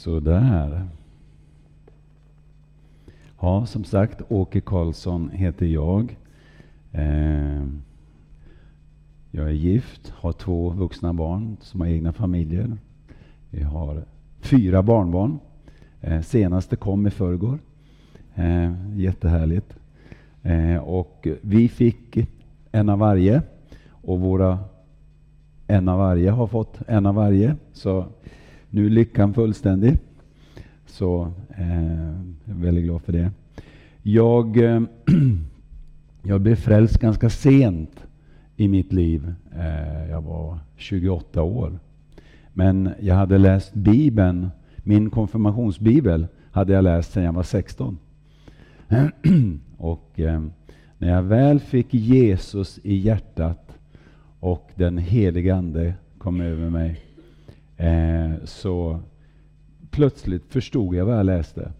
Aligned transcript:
Sådär. 0.00 0.88
Ja, 3.40 3.66
som 3.66 3.84
sagt, 3.84 4.22
Åke 4.28 4.60
Karlsson 4.60 5.30
heter 5.30 5.66
jag. 5.66 6.16
Eh, 6.92 7.66
jag 9.30 9.46
är 9.46 9.50
gift, 9.50 10.10
har 10.10 10.32
två 10.32 10.70
vuxna 10.70 11.12
barn 11.12 11.56
som 11.60 11.80
har 11.80 11.88
egna 11.88 12.12
familjer. 12.12 12.76
Vi 13.50 13.62
har 13.62 14.04
fyra 14.40 14.82
barnbarn. 14.82 15.38
Eh, 16.00 16.20
senaste 16.20 16.76
kom 16.76 17.06
i 17.06 17.10
förrgår. 17.10 17.58
Eh, 18.34 18.72
jättehärligt. 18.96 19.76
Eh, 20.42 20.76
och 20.76 21.26
vi 21.40 21.68
fick 21.68 22.28
en 22.72 22.88
av 22.88 22.98
varje 22.98 23.42
och 23.90 24.20
våra 24.20 24.58
en 25.66 25.88
av 25.88 25.98
varje 25.98 26.30
har 26.30 26.46
fått 26.46 26.78
en 26.86 27.06
av 27.06 27.14
varje. 27.14 27.56
Så 27.72 28.06
nu 28.70 28.86
är 28.86 28.90
lyckan 28.90 29.34
fullständig. 29.34 29.98
Så 30.86 31.32
eh, 31.58 31.84
jag 32.44 32.56
är 32.56 32.62
väldigt 32.62 32.84
glad 32.84 33.02
för 33.02 33.12
det. 33.12 33.30
Jag, 34.02 34.56
eh, 34.56 34.82
jag 36.22 36.40
blev 36.40 36.56
frälst 36.56 36.98
ganska 36.98 37.30
sent 37.30 38.06
i 38.56 38.68
mitt 38.68 38.92
liv. 38.92 39.34
Eh, 39.56 40.10
jag 40.10 40.22
var 40.22 40.58
28 40.76 41.42
år. 41.42 41.78
Men 42.52 42.90
jag 43.00 43.14
hade 43.14 43.38
läst 43.38 43.74
Bibeln, 43.74 44.50
min 44.76 45.10
konfirmationsbibel 45.10 46.26
hade 46.50 46.72
jag 46.72 46.84
läst 46.84 47.12
sedan 47.12 47.22
jag 47.22 47.32
var 47.32 47.42
16. 47.42 47.98
och 49.76 50.20
eh, 50.20 50.42
när 50.98 51.08
jag 51.08 51.22
väl 51.22 51.60
fick 51.60 51.94
Jesus 51.94 52.80
i 52.82 52.96
hjärtat 52.96 53.78
och 54.40 54.70
den 54.74 54.98
helige 54.98 55.54
Ande 55.54 55.94
kom 56.18 56.40
över 56.40 56.70
mig 56.70 57.09
eh, 57.80 58.44
så 58.44 59.00
plötsligt 59.90 60.52
förstod 60.52 60.94
jag 60.94 61.04
vad 61.04 61.18
jag 61.18 61.26
läste. 61.26 61.72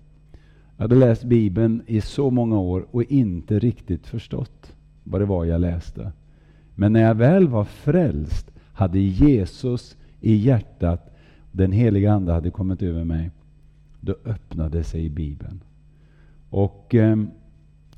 Jag 0.77 0.85
hade 0.85 0.95
läst 0.95 1.25
Bibeln 1.25 1.83
i 1.87 2.01
så 2.01 2.31
många 2.31 2.59
år 2.59 2.87
och 2.91 3.03
inte 3.03 3.59
riktigt 3.59 4.07
förstått 4.07 4.77
vad 5.05 5.21
det 5.21 5.25
var 5.25 5.45
jag 5.45 5.61
läste. 5.61 6.13
Men 6.75 6.93
när 6.93 7.01
jag 7.01 7.15
väl 7.15 7.49
var 7.49 7.65
frälst, 7.65 8.51
hade 8.73 8.99
Jesus 8.99 9.97
i 10.21 10.35
hjärtat, 10.35 11.17
den 11.53 11.73
heliga 11.73 12.13
Ande 12.13 12.33
hade 12.33 12.51
kommit 12.51 12.83
över 12.83 13.05
mig, 13.05 13.31
då 14.01 14.15
öppnade 14.25 14.85
sig 14.85 15.09
Bibeln. 15.09 15.61
Och 16.51 16.95
eh, 16.95 17.17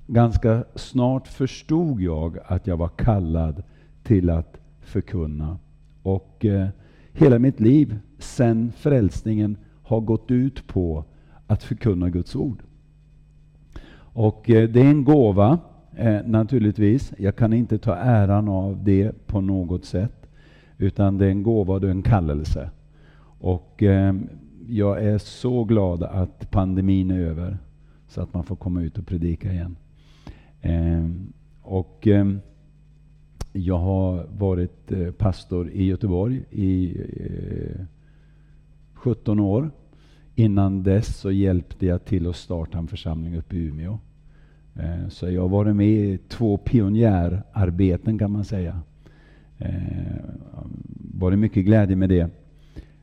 ganska 0.07 0.65
snart 0.75 1.29
förstod 1.29 2.01
jag 2.01 2.39
att 2.47 2.67
jag 2.67 2.77
var 2.77 2.89
kallad 2.89 3.63
till 4.03 4.31
att 4.31 4.61
förkunna. 4.81 5.59
Och 6.03 6.45
eh, 6.45 6.69
hela 7.13 7.39
mitt 7.39 7.61
liv 7.61 7.99
sen 8.19 8.73
frälsningen 8.77 9.57
har 9.83 10.01
gått 10.01 10.31
ut 10.31 10.67
på 10.67 11.05
att 11.47 11.63
förkunna 11.63 12.11
Guds 12.11 12.37
ord. 12.37 12.63
Och 14.15 14.51
eh, 14.51 14.69
det 14.69 14.81
är 14.81 14.91
en 14.91 15.05
gåva 15.05 15.59
eh, 15.97 16.21
naturligtvis. 16.27 17.13
Jag 17.19 17.37
kan 17.37 17.53
inte 17.53 17.79
ta 17.79 17.95
äran 17.95 18.49
av 18.49 18.85
det 18.85 19.27
på 19.27 19.41
något 19.41 19.85
sätt. 19.85 20.27
Utan 20.79 21.19
det 21.19 21.27
är 21.27 21.31
en 21.31 21.43
gåva 21.43 21.75
och 21.75 21.85
en 21.85 22.03
kallelse. 22.03 22.71
Och 23.39 23.83
eh, 23.83 24.15
jag 24.67 25.05
är 25.05 25.19
så 25.19 25.65
glad 25.65 26.03
att 26.03 26.51
pandemin 26.51 27.11
är 27.11 27.21
över. 27.21 27.59
Så 28.09 28.21
att 28.21 28.35
man 28.35 28.45
får 28.45 28.57
komma 28.57 28.83
ut 28.83 28.99
och 28.99 29.07
predika 29.07 29.53
igen. 29.53 29.77
Eh, 30.61 31.11
och 31.63 32.09
eh, 32.09 32.27
jag 33.53 33.79
har 33.79 34.27
varit 34.39 34.93
eh, 34.93 35.11
pastor 35.11 35.71
i 35.71 35.85
Göteborg 35.85 36.43
i 36.51 36.97
eh, 37.21 37.85
17 38.95 39.41
år. 39.41 39.71
Innan 40.35 40.83
dess 40.83 41.17
så 41.17 41.31
hjälpte 41.31 41.87
jag 41.87 42.05
till 42.05 42.27
att 42.27 42.37
starta 42.37 42.79
en 42.79 42.89
församling 42.89 43.37
uppe 43.37 43.57
i 43.57 43.59
Umeå. 43.59 43.99
Eh, 44.75 45.09
så 45.09 45.31
jag 45.31 45.43
har 45.43 45.49
varit 45.49 45.77
med 45.77 45.89
i 45.89 46.19
två 46.29 46.57
pionjärarbeten 46.57 48.19
kan 48.19 48.33
man 48.33 48.45
säga. 48.45 48.81
Eh, 49.59 50.25
varit 51.15 51.39
mycket 51.39 51.65
glädje 51.65 51.97
med 51.97 52.09
det. 52.09 52.31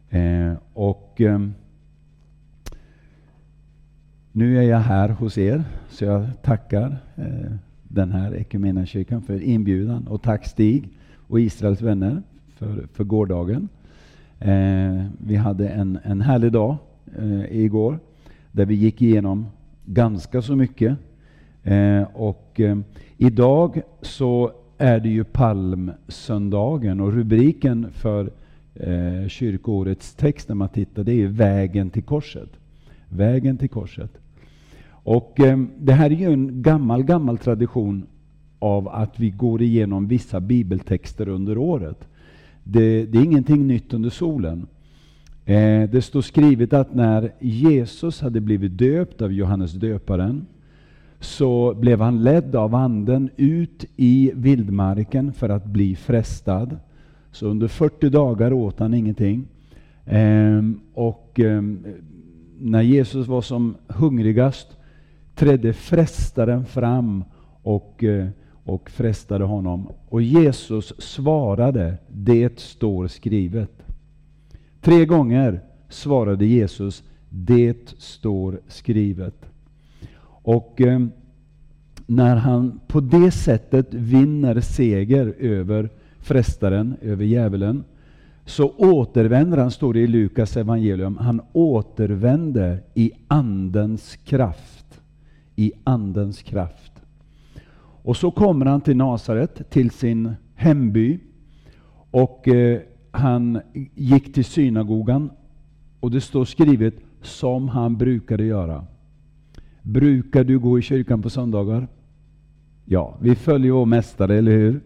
Eh, 0.09 0.53
och 0.73 1.21
ehm, 1.21 1.53
nu 4.31 4.57
är 4.57 4.61
jag 4.61 4.79
här 4.79 5.09
hos 5.09 5.37
er, 5.37 5.63
så 5.89 6.05
jag 6.05 6.27
tackar 6.43 6.97
den 7.89 8.11
här 8.11 8.33
Equmeniakyrkan 8.33 9.21
för 9.21 9.43
inbjudan. 9.43 10.07
Och 10.07 10.21
tack 10.21 10.45
Stig 10.45 10.89
och 11.27 11.39
Israels 11.39 11.81
vänner 11.81 12.21
för, 12.55 12.87
för 12.93 13.03
gårdagen. 13.03 13.69
Eh, 14.39 15.05
vi 15.17 15.35
hade 15.35 15.69
en, 15.69 15.99
en 16.03 16.21
härlig 16.21 16.51
dag 16.51 16.77
eh, 17.17 17.57
igår 17.57 17.99
där 18.51 18.65
vi 18.65 18.75
gick 18.75 19.01
igenom 19.01 19.45
ganska 19.85 20.41
så 20.41 20.55
mycket. 20.55 20.97
Eh, 21.63 22.03
och 22.13 22.59
eh, 22.59 22.77
idag 23.17 23.81
så 24.01 24.51
är 24.77 24.99
det 24.99 25.09
ju 25.09 25.23
palmsöndagen 25.23 26.99
och 26.99 27.13
rubriken 27.13 27.91
för 27.91 28.31
eh, 28.75 29.27
kyrkoårets 29.27 30.15
text 30.15 30.47
när 30.47 30.55
man 30.55 30.69
tittar 30.69 31.03
det 31.03 31.13
är 31.13 31.27
Vägen 31.27 31.89
till 31.89 32.03
korset. 32.03 32.49
Vägen 33.09 33.57
till 33.57 33.69
korset. 33.69 34.11
Och 35.03 35.39
eh, 35.39 35.59
Det 35.77 35.93
här 35.93 36.11
är 36.11 36.15
ju 36.15 36.33
en 36.33 36.61
gammal, 36.61 37.03
gammal 37.03 37.37
tradition 37.37 38.05
av 38.59 38.87
att 38.87 39.19
vi 39.19 39.29
går 39.29 39.61
igenom 39.61 40.07
vissa 40.07 40.39
bibeltexter 40.39 41.29
under 41.29 41.57
året. 41.57 42.07
Det, 42.63 43.05
det 43.05 43.17
är 43.17 43.23
ingenting 43.23 43.67
nytt 43.67 43.93
under 43.93 44.09
solen. 44.09 44.67
Eh, 45.45 45.89
det 45.89 46.01
står 46.01 46.21
skrivet 46.21 46.73
att 46.73 46.95
när 46.95 47.31
Jesus 47.39 48.21
hade 48.21 48.41
blivit 48.41 48.77
döpt 48.77 49.21
av 49.21 49.33
Johannes 49.33 49.73
döparen 49.73 50.45
så 51.19 51.73
blev 51.73 52.01
han 52.01 52.23
ledd 52.23 52.55
av 52.55 52.75
anden 52.75 53.29
ut 53.37 53.85
i 53.95 54.31
vildmarken 54.35 55.33
för 55.33 55.49
att 55.49 55.65
bli 55.65 55.95
frestad. 55.95 56.77
Så 57.31 57.47
under 57.47 57.67
40 57.67 58.09
dagar 58.09 58.53
åt 58.53 58.79
han 58.79 58.93
ingenting. 58.93 59.47
Eh, 60.05 60.61
och 60.93 61.39
eh, 61.39 61.61
när 62.59 62.81
Jesus 62.81 63.27
var 63.27 63.41
som 63.41 63.75
hungrigast 63.87 64.78
trädde 65.39 65.73
frestaren 65.73 66.65
fram 66.65 67.23
och, 67.63 68.03
eh, 68.03 68.27
och 68.63 68.89
frestade 68.89 69.43
honom. 69.43 69.89
Och 70.09 70.21
Jesus 70.21 70.93
svarade, 70.97 71.97
det 72.07 72.59
står 72.59 73.07
skrivet. 73.07 73.71
Tre 74.81 75.05
gånger 75.05 75.61
svarade 75.89 76.45
Jesus, 76.45 77.03
det 77.29 77.95
står 77.97 78.59
skrivet. 78.67 79.45
Och 80.25 80.81
eh, 80.81 80.99
när 82.05 82.35
han 82.35 82.79
på 82.87 82.99
det 82.99 83.31
sättet 83.31 83.93
vinner 83.93 84.59
seger 84.59 85.35
över 85.39 85.89
frestaren, 86.19 86.95
över 87.01 87.25
djävulen, 87.25 87.83
så 88.45 88.73
återvänder 88.77 89.57
han, 89.57 89.71
står 89.71 89.93
det 89.93 89.99
i 89.99 90.07
Lukas 90.07 90.57
evangelium, 90.57 91.17
han 91.17 91.41
återvände 91.53 92.79
i 92.93 93.11
Andens 93.27 94.15
kraft 94.15 94.78
i 95.59 95.71
Andens 95.83 96.41
kraft. 96.41 96.91
Och 98.03 98.17
så 98.17 98.31
kommer 98.31 98.65
han 98.65 98.81
till 98.81 98.97
Nasaret, 98.97 99.69
till 99.69 99.91
sin 99.91 100.33
hemby. 100.55 101.19
Och 102.11 102.47
eh, 102.47 102.81
han 103.11 103.61
gick 103.95 104.33
till 104.33 104.45
synagogan 104.45 105.29
och 105.99 106.11
det 106.11 106.21
står 106.21 106.45
skrivet 106.45 106.93
som 107.21 107.69
han 107.69 107.97
brukade 107.97 108.43
göra. 108.43 108.85
Brukar 109.81 110.43
du 110.43 110.59
gå 110.59 110.79
i 110.79 110.81
kyrkan 110.81 111.21
på 111.21 111.29
söndagar? 111.29 111.87
Ja, 112.85 113.17
vi 113.21 113.35
följer 113.35 113.71
vår 113.71 113.85
mästare, 113.85 114.37
eller 114.37 114.51
hur? 114.51 114.81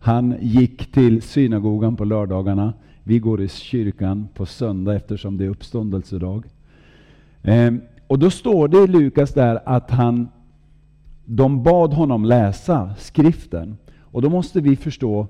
Han 0.00 0.34
gick 0.40 0.92
till 0.92 1.22
synagogan 1.22 1.96
på 1.96 2.04
lördagarna. 2.04 2.74
Vi 3.04 3.18
går 3.18 3.40
i 3.42 3.48
kyrkan 3.48 4.28
på 4.34 4.46
söndag 4.46 4.94
eftersom 4.94 5.36
det 5.36 5.44
är 5.44 5.48
uppståndelsedag. 5.48 6.44
Eh, 7.42 7.72
och 8.10 8.18
då 8.18 8.30
står 8.30 8.68
det 8.68 8.78
i 8.78 8.86
Lukas 8.86 9.34
där 9.34 9.60
att 9.64 9.90
han, 9.90 10.28
de 11.24 11.62
bad 11.62 11.92
honom 11.92 12.24
läsa 12.24 12.94
skriften. 12.98 13.76
Och 14.00 14.22
då 14.22 14.30
måste 14.30 14.60
vi 14.60 14.76
förstå 14.76 15.26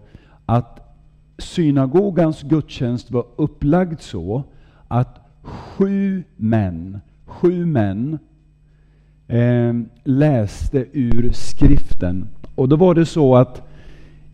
att 0.46 0.96
synagogans 1.38 2.42
gudstjänst 2.42 3.10
var 3.10 3.24
upplagd 3.36 4.00
så 4.00 4.42
att 4.88 5.20
sju 5.42 6.22
män, 6.36 7.00
sju 7.24 7.66
män 7.66 8.18
eh, 9.28 9.74
läste 10.04 10.86
ur 10.92 11.30
skriften. 11.32 12.28
Och 12.54 12.68
då 12.68 12.76
var 12.76 12.94
det 12.94 13.06
så 13.06 13.36
att 13.36 13.62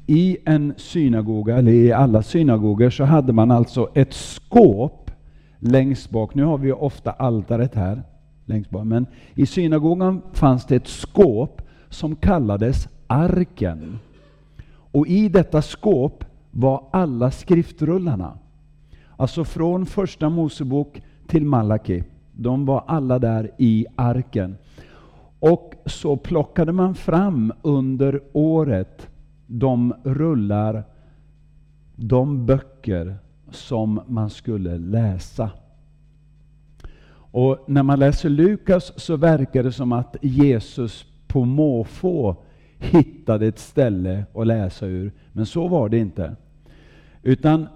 i 0.07 0.37
en 0.45 0.75
synagoga, 0.77 1.57
eller 1.57 1.73
i 1.73 1.93
alla 1.93 2.23
synagogor, 2.23 2.91
så 2.91 3.05
hade 3.05 3.33
man 3.33 3.51
alltså 3.51 3.89
ett 3.95 4.13
skåp 4.13 5.11
längst 5.59 6.11
bak. 6.11 6.35
Nu 6.35 6.45
har 6.45 6.59
vi 6.59 6.73
ofta 6.73 7.11
altaret 7.11 7.75
här 7.75 8.03
längst 8.47 8.71
bak. 8.71 8.85
Men 8.85 9.07
i 9.35 9.47
synagogan 9.47 10.23
fanns 10.33 10.67
det 10.67 10.77
ett 10.77 10.87
skåp 10.89 11.63
som 11.89 12.17
kallades 12.17 12.89
arken. 13.07 13.99
Och 14.69 15.07
i 15.07 15.29
detta 15.29 15.63
skåp 15.63 16.25
var 16.51 16.85
alla 16.93 17.31
skriftrullarna. 17.31 18.39
Alltså 19.17 19.45
från 19.45 19.87
första 19.87 20.29
Mosebok 20.29 21.03
till 21.27 21.45
Malaki. 21.45 22.05
De 22.33 22.67
var 22.67 22.85
alla 22.87 23.19
där 23.19 23.51
i 23.59 23.87
arken. 23.97 24.57
Och 25.39 25.75
så 25.87 26.17
plockade 26.17 26.73
man 26.73 26.95
fram 26.95 27.53
under 27.63 28.21
året 28.33 29.09
de 29.47 29.95
rullar, 30.05 30.85
de 31.97 32.47
böcker 32.47 33.17
som 33.51 34.01
man 34.07 34.31
skulle 34.31 34.79
läsa. 34.79 35.51
Och 37.37 37.65
när 37.67 37.83
man 37.83 37.99
läser 37.99 38.29
Lukas 38.29 38.93
så 38.97 39.17
verkar 39.17 39.63
det 39.63 39.73
som 39.73 39.93
att 39.93 40.17
Jesus 40.23 41.07
på 41.27 41.45
måfå 41.45 42.37
hittade 42.79 43.47
ett 43.47 43.59
ställe 43.59 44.25
att 44.35 44.47
läsa 44.47 44.87
ur. 44.87 45.13
Men 45.33 45.47
så 45.47 45.69
var 45.69 45.89
det 45.89 45.99
inte. 45.99 46.37
Utan 47.23 47.67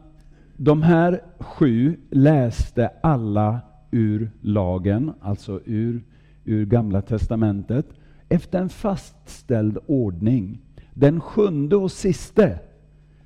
de 0.57 0.83
här 0.83 1.21
sju 1.39 1.97
läste 2.11 2.91
alla 3.01 3.61
ur 3.91 4.31
lagen, 4.41 5.13
alltså 5.21 5.61
ur, 5.65 6.03
ur 6.45 6.67
Gamla 6.67 7.03
Testamentet, 7.03 7.87
efter 8.29 8.61
en 8.61 8.69
fastställd 8.69 9.79
ordning. 9.87 10.59
Den 10.95 11.21
sjunde 11.21 11.77
och 11.77 11.93
siste 11.93 12.59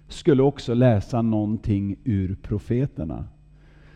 skulle 0.08 0.42
också 0.42 0.74
läsa 0.74 1.22
någonting 1.22 1.96
ur 2.04 2.36
profeterna. 2.42 3.24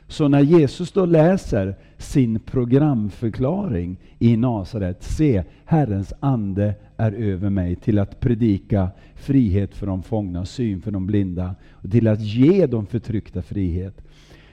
Så 0.08 0.28
när 0.28 0.40
Jesus 0.40 0.92
då 0.92 1.06
läser 1.06 1.74
sin 1.98 2.40
programförklaring 2.40 3.96
i 4.18 4.36
Nasaret, 4.36 5.02
se, 5.02 5.44
Herrens 5.64 6.12
ande 6.20 6.74
är 6.96 7.12
över 7.12 7.50
mig 7.50 7.76
till 7.76 7.98
att 7.98 8.20
predika 8.20 8.88
frihet 9.14 9.74
för 9.74 9.86
de 9.86 10.02
fångna, 10.02 10.44
syn 10.44 10.80
för 10.80 10.90
de 10.90 11.06
blinda, 11.06 11.54
och 11.70 11.90
till 11.90 12.08
att 12.08 12.20
ge 12.20 12.66
de 12.66 12.86
förtryckta 12.86 13.42
frihet. 13.42 14.00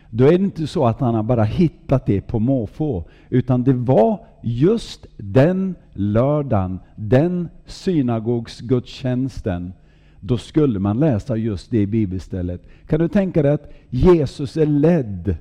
Då 0.10 0.25
är 0.25 0.38
det 0.38 0.44
inte 0.44 0.68
så 0.68 0.86
att 0.86 1.00
han 1.00 1.16
har 1.16 1.24
bara 1.24 1.44
hittat 1.44 2.06
det 2.06 2.22
på 2.22 2.40
måfå, 2.40 3.04
utan 3.30 3.63
det 3.63 3.74
var 3.74 4.25
just 4.44 5.06
den 5.18 5.75
lördagen, 5.94 6.80
den 6.96 7.50
synagogsgudstjänsten, 7.66 9.74
då 10.27 10.38
skulle 10.38 10.80
man 10.80 11.00
läsa 11.00 11.38
just 11.38 11.72
det 11.72 11.86
bibelstället. 11.86 12.62
Kan 12.88 13.00
du 13.00 13.07
tänka 13.07 13.42
dig 13.42 13.51
att 13.51 13.74
Jesus 13.89 14.57
är 14.57 14.66
ledd 14.66 15.36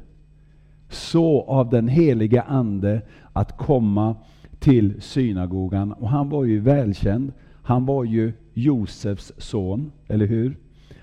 så 0.88 1.42
av 1.42 1.70
den 1.70 1.88
helige 1.88 2.42
Ande 2.42 3.02
att 3.32 3.58
komma 3.58 4.16
till 4.58 5.02
synagogan. 5.02 5.92
Och 5.92 6.08
han 6.08 6.28
var 6.28 6.44
ju 6.44 6.60
välkänd. 6.60 7.32
Han 7.62 7.86
var 7.86 8.04
ju 8.04 8.32
Josefs 8.54 9.32
son, 9.38 9.92
eller 10.08 10.26
hur? 10.26 10.56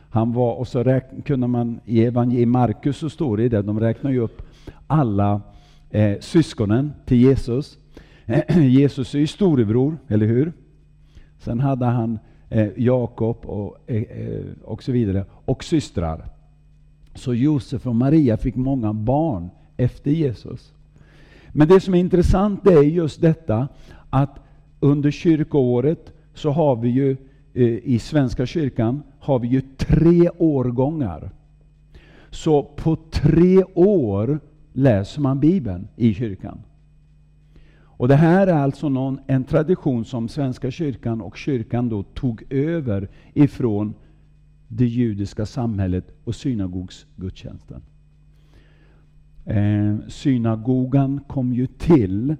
Han 0.10 0.34
var, 0.34 0.56
och 0.56 0.68
så 0.68 0.84
räkn, 0.84 1.22
kunde 1.22 1.48
man, 1.48 1.80
i 1.86 2.06
evangeliet 2.06 2.48
Markus 2.48 2.98
så 2.98 3.10
står 3.10 3.38
det 3.38 3.50
där, 3.50 3.64
de 3.64 3.80
räknar 3.80 4.12
ju 4.12 4.20
upp 4.20 4.42
alla 4.88 5.42
eh, 5.90 6.20
syskonen 6.20 6.94
till 7.06 7.18
Jesus. 7.18 7.78
Jesus 8.56 9.16
är 9.16 9.20
ju 9.20 9.28
storebror, 9.28 9.98
eller 10.08 10.26
hur? 10.26 10.54
Sen 11.40 11.60
hade 11.60 11.86
han 11.86 12.20
eh, 12.52 12.68
Jakob 12.76 13.46
och, 13.46 13.78
eh, 13.88 14.02
eh, 14.02 14.46
och 14.64 14.84
så 14.84 14.92
vidare, 14.92 15.26
och 15.46 15.64
systrar. 15.64 16.30
Så 17.16 17.34
Josef 17.34 17.88
och 17.88 17.96
Maria 17.96 18.38
fick 18.38 18.56
många 18.56 18.94
barn 18.94 19.50
efter 19.78 20.12
Jesus. 20.12 20.74
Men 21.52 21.68
det 21.68 21.80
som 21.80 21.94
är 21.94 22.00
intressant 22.00 22.68
är 22.68 22.82
just 22.82 23.22
detta 23.22 23.68
att 24.10 24.40
under 24.80 25.12
kyrkoåret 25.12 26.14
så 26.34 26.50
har 26.52 26.76
vi 26.76 26.90
ju 26.90 27.18
eh, 27.54 27.78
i 27.84 28.00
Svenska 28.00 28.46
kyrkan 28.46 29.04
har 29.20 29.40
vi 29.40 29.48
ju 29.48 29.62
tre 29.78 30.30
årgångar. 30.38 31.32
Så 32.30 32.64
på 32.64 32.98
tre 33.12 33.64
år 33.74 34.40
läser 34.74 35.22
man 35.22 35.40
Bibeln 35.40 35.88
i 35.96 36.14
kyrkan. 36.14 36.60
Och 38.02 38.08
Det 38.08 38.16
här 38.16 38.48
är 38.48 38.54
alltså 38.54 38.90
någon, 38.90 39.20
en 39.28 39.44
tradition 39.44 40.06
som 40.06 40.28
Svenska 40.28 40.72
kyrkan 40.72 41.22
och 41.22 41.38
kyrkan 41.38 41.90
då 41.90 42.04
tog 42.04 42.44
över 42.50 43.10
ifrån 43.34 43.94
det 44.68 44.86
judiska 44.86 45.46
samhället 45.46 46.12
och 46.24 46.36
synagogsgudstjänsten. 46.36 47.82
Eh, 49.46 49.96
synagogan 50.08 51.20
kom 51.28 51.54
ju 51.54 51.68
till 51.68 52.36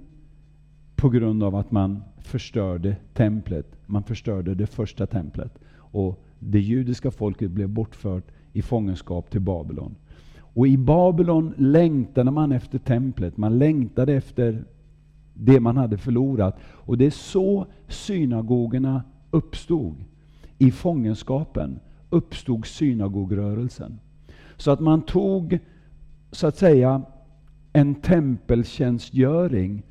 på 0.96 1.10
grund 1.10 1.44
av 1.44 1.56
att 1.56 1.72
man 1.72 2.04
förstörde 2.18 2.96
templet. 3.14 3.76
Man 3.86 4.04
förstörde 4.04 4.56
det 4.56 4.68
första 4.68 5.08
templet. 5.08 5.60
Och 5.76 6.24
det 6.40 6.60
judiska 6.60 7.12
folket 7.12 7.52
blev 7.52 7.70
bortfört 7.70 8.32
i 8.54 8.62
fångenskap 8.62 9.30
till 9.30 9.42
Babylon. 9.42 9.96
Och 10.38 10.68
i 10.68 10.78
Babylon 10.78 11.54
längtade 11.58 12.32
man 12.32 12.52
efter 12.52 12.80
templet, 12.80 13.38
man 13.38 13.60
längtade 13.60 14.14
efter 14.14 14.64
det 15.34 15.60
man 15.60 15.78
hade 15.78 15.98
förlorat. 15.98 16.60
Och 16.64 16.98
det 16.98 17.06
är 17.06 17.10
så 17.10 17.66
synagogorna 17.88 19.04
uppstod. 19.32 19.96
I 20.58 20.72
fångenskapen 20.72 21.80
uppstod 22.10 22.66
synagogrörelsen. 22.66 24.00
Så 24.58 24.72
att 24.72 24.80
man 24.80 25.02
tog 25.02 25.60
så 26.32 26.48
att 26.48 26.58
säga 26.58 27.02
en 27.74 27.96
tempeltjänstgöring 27.96 29.84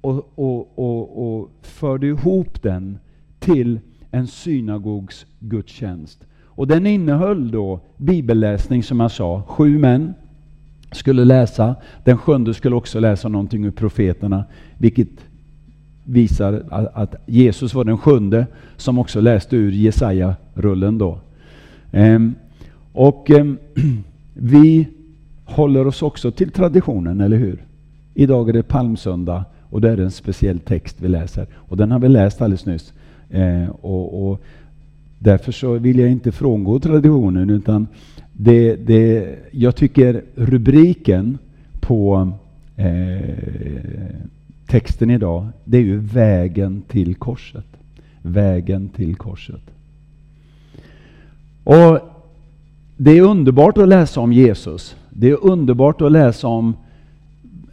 och, 0.00 0.38
och, 0.38 0.78
och, 0.78 1.38
och 1.40 1.50
förde 1.62 2.06
ihop 2.06 2.62
den 2.62 2.98
till 3.38 3.80
en 4.10 4.26
synagogs 4.26 5.26
gudstjänst. 5.38 6.26
Och 6.44 6.66
den 6.66 6.86
innehöll 6.86 7.50
då 7.50 7.80
bibelläsning 7.96 8.82
som 8.82 9.00
jag 9.00 9.10
sa. 9.10 9.42
Sju 9.42 9.78
män 9.78 10.14
skulle 10.92 11.24
läsa. 11.24 11.74
Den 12.04 12.18
sjunde 12.18 12.54
skulle 12.54 12.76
också 12.76 13.00
läsa 13.00 13.28
någonting 13.28 13.64
ur 13.64 13.70
profeterna, 13.70 14.44
vilket 14.78 15.08
visar 16.04 16.62
att 16.94 17.14
Jesus 17.26 17.74
var 17.74 17.84
den 17.84 17.98
sjunde 17.98 18.46
som 18.76 18.98
också 18.98 19.20
läste 19.20 19.56
ur 19.56 19.72
Jesaja-rullen 19.72 20.98
då. 20.98 21.18
Ehm, 21.92 22.34
och 22.92 23.30
ehm, 23.30 23.58
vi 24.34 24.88
håller 25.44 25.86
oss 25.86 26.02
också 26.02 26.30
till 26.30 26.50
traditionen, 26.50 27.20
eller 27.20 27.36
hur? 27.36 27.64
Idag 28.14 28.48
är 28.48 28.52
det 28.52 28.62
palmsöndag 28.62 29.44
och 29.70 29.80
det 29.80 29.90
är 29.90 29.98
en 29.98 30.10
speciell 30.10 30.58
text 30.58 30.96
vi 31.00 31.08
läser. 31.08 31.46
Och 31.54 31.76
den 31.76 31.90
har 31.90 31.98
vi 31.98 32.08
läst 32.08 32.42
alldeles 32.42 32.66
nyss. 32.66 32.92
Ehm, 33.30 33.70
och, 33.70 34.30
och, 34.30 34.42
därför 35.18 35.52
så 35.52 35.72
vill 35.72 35.98
jag 35.98 36.10
inte 36.10 36.32
frångå 36.32 36.80
traditionen 36.80 37.50
utan 37.50 37.86
det, 38.44 38.76
det, 38.76 39.34
jag 39.50 39.76
tycker 39.76 40.22
rubriken 40.34 41.38
på 41.80 42.32
eh, 42.76 43.20
texten 44.66 45.10
idag, 45.10 45.48
det 45.64 45.76
är 45.76 45.82
ju 45.82 45.98
vägen 45.98 46.82
till 46.88 47.14
korset. 47.14 47.64
Vägen 48.22 48.88
till 48.88 49.16
korset. 49.16 49.60
Och 51.64 51.98
Det 52.96 53.10
är 53.10 53.22
underbart 53.22 53.78
att 53.78 53.88
läsa 53.88 54.20
om 54.20 54.32
Jesus. 54.32 54.96
Det 55.10 55.30
är 55.30 55.44
underbart 55.44 56.00
att 56.00 56.12
läsa 56.12 56.48
om 56.48 56.74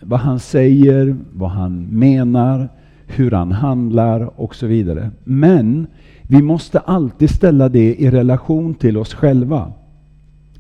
vad 0.01 0.19
han 0.19 0.39
säger, 0.39 1.15
vad 1.33 1.49
han 1.49 1.87
menar, 1.91 2.69
hur 3.07 3.31
han 3.31 3.51
handlar 3.51 4.39
och 4.39 4.55
så 4.55 4.67
vidare. 4.67 5.11
Men 5.23 5.87
vi 6.21 6.41
måste 6.41 6.79
alltid 6.79 7.29
ställa 7.29 7.69
det 7.69 7.95
i 7.95 8.11
relation 8.11 8.73
till 8.73 8.97
oss 8.97 9.13
själva. 9.13 9.73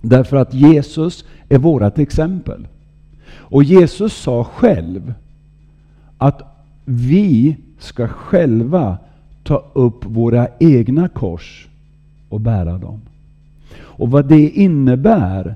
Därför 0.01 0.37
att 0.37 0.53
Jesus 0.53 1.25
är 1.49 1.57
vårt 1.57 1.97
exempel. 1.97 2.67
Och 3.31 3.63
Jesus 3.63 4.13
sa 4.13 4.43
själv 4.43 5.13
att 6.17 6.41
vi 6.85 7.57
ska 7.79 8.07
själva 8.07 8.97
ta 9.43 9.65
upp 9.73 10.05
våra 10.05 10.47
egna 10.59 11.07
kors 11.07 11.67
och 12.29 12.41
bära 12.41 12.77
dem. 12.77 13.01
Och 13.79 14.11
vad 14.11 14.27
det 14.27 14.49
innebär, 14.49 15.55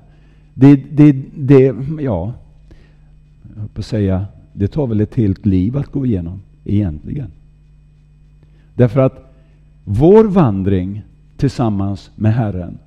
det, 0.53 0.75
det, 0.75 1.11
det 1.35 1.75
ja, 1.99 2.33
jag 3.49 3.59
höll 3.59 3.69
på 3.69 3.79
att 3.79 3.85
säga, 3.85 4.25
det 4.53 4.67
tar 4.67 4.87
väl 4.87 5.01
ett 5.01 5.15
helt 5.15 5.45
liv 5.45 5.77
att 5.77 5.91
gå 5.91 6.05
igenom 6.05 6.41
egentligen. 6.65 7.31
Därför 8.75 8.99
att 8.99 9.33
vår 9.83 10.23
vandring 10.23 11.01
tillsammans 11.37 12.11
med 12.15 12.33
Herren, 12.33 12.77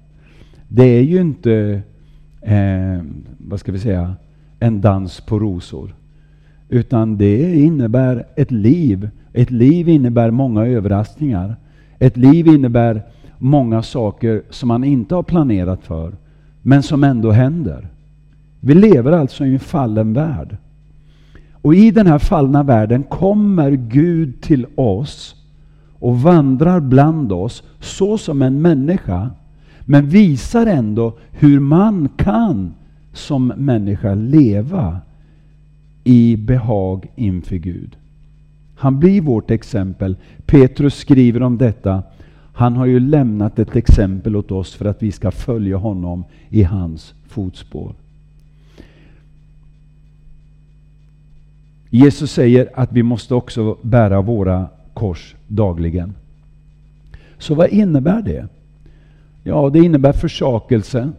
det 0.68 0.85
är 0.85 1.02
ju 1.02 1.20
inte, 1.20 1.80
eh, 2.40 3.02
vad 3.38 3.61
ska 3.61 3.73
vi 3.73 3.78
säga, 3.78 4.14
en 4.61 4.80
dans 4.80 5.20
på 5.20 5.38
rosor. 5.38 5.94
Utan 6.68 7.16
det 7.16 7.56
innebär 7.56 8.26
ett 8.37 8.50
liv. 8.50 9.11
Ett 9.32 9.50
liv 9.50 9.88
innebär 9.88 10.30
många 10.30 10.66
överraskningar. 10.66 11.56
Ett 11.99 12.16
liv 12.16 12.46
innebär 12.46 13.02
många 13.38 13.82
saker 13.82 14.42
som 14.50 14.68
man 14.68 14.85
inte 14.85 15.14
har 15.14 15.23
planerat 15.23 15.85
för, 15.85 16.12
men 16.62 16.82
som 16.82 17.04
ändå 17.04 17.30
händer. 17.30 17.88
Vi 18.61 18.75
lever 18.75 19.12
alltså 19.12 19.46
i 19.46 19.52
en 19.52 19.58
fallen 19.58 20.12
värld. 20.12 20.56
Och 21.52 21.75
i 21.75 21.90
den 21.90 22.06
här 22.06 22.18
fallna 22.18 22.62
världen 22.62 23.02
kommer 23.02 23.70
Gud 23.70 24.40
till 24.40 24.66
oss 24.75 25.35
och 25.99 26.20
vandrar 26.20 26.80
bland 26.80 27.32
oss 27.32 27.62
så 27.80 28.18
som 28.18 28.42
en 28.42 28.62
människa, 28.62 29.30
men 29.87 30.09
visar 30.09 30.66
ändå 30.66 31.19
hur 31.31 31.61
man 31.61 32.09
kan 32.16 32.75
som 33.12 33.47
människa 33.47 34.14
leva 34.14 35.00
i 36.05 36.37
behag 36.37 37.07
inför 37.16 37.57
Gud. 37.57 37.97
Han 38.75 39.00
blir 39.00 39.21
vårt 39.21 39.50
exempel. 39.50 40.16
Petrus 40.47 40.95
skriver 40.95 41.43
om 41.43 41.59
detta. 41.59 42.02
Han 42.52 42.76
har 42.76 42.87
ju 42.87 43.00
lämnat 43.00 43.59
ett 43.59 43.76
exempel 43.76 44.37
åt 44.37 44.50
oss 44.50 44.75
för 44.75 44.85
att 44.85 45.02
vi 45.02 45.12
ska 45.12 45.31
följa 45.31 45.76
honom 45.76 46.25
i 46.49 46.62
hans 46.62 47.14
fotspår. 47.28 47.95
Jesus 51.90 52.33
säger 52.33 52.69
att 52.75 52.93
vi 52.93 53.02
måste 53.02 53.35
också 53.35 53.76
bära 53.83 54.21
våra 54.21 54.69
kors 54.95 55.35
dagligen. 55.49 56.14
Så 57.38 57.55
vad 57.55 57.69
innebär 57.69 58.23
det? 58.23 58.49
Ja, 59.49 59.71
det 59.71 59.79
innebär 59.79 60.12
försakelse. 60.12 61.12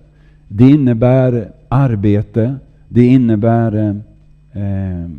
Det 0.48 0.70
innebär 0.70 1.52
arbete. 1.70 2.56
Det 2.88 3.06
innebär 3.06 3.76
eh, 3.76 3.96
eh, 4.64 5.10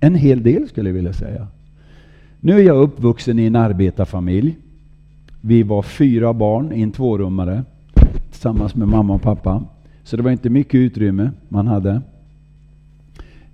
en 0.00 0.14
hel 0.14 0.42
del 0.42 0.68
skulle 0.68 0.88
jag 0.88 0.94
vilja 0.94 1.12
säga. 1.12 1.46
Nu 2.40 2.58
är 2.58 2.62
jag 2.62 2.76
uppvuxen 2.76 3.38
i 3.38 3.46
en 3.46 3.56
arbetarfamilj. 3.56 4.56
Vi 5.40 5.62
var 5.62 5.82
fyra 5.82 6.32
barn 6.32 6.72
i 6.72 6.82
en 6.82 6.92
tvårummare 6.92 7.64
tillsammans 8.30 8.74
med 8.74 8.88
mamma 8.88 9.14
och 9.14 9.22
pappa. 9.22 9.64
Så 10.04 10.16
det 10.16 10.22
var 10.22 10.30
inte 10.30 10.50
mycket 10.50 10.74
utrymme 10.74 11.30
man 11.48 11.66
hade. 11.66 12.02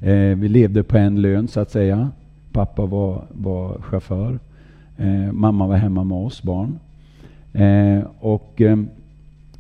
Eh, 0.01 0.37
vi 0.37 0.49
levde 0.49 0.83
på 0.83 0.99
en 0.99 1.23
lön 1.23 1.49
så 1.49 1.61
att 1.61 1.71
säga. 1.71 2.11
Pappa 2.53 2.87
var, 2.87 3.25
var 3.33 3.81
chaufför. 3.81 4.39
Eh, 4.97 5.33
mamma 5.33 5.67
var 5.67 5.77
hemma 5.77 6.05
med 6.05 6.19
oss 6.19 6.43
barn. 6.43 6.79
Eh, 7.53 8.05
och 8.21 8.61
eh, 8.61 8.79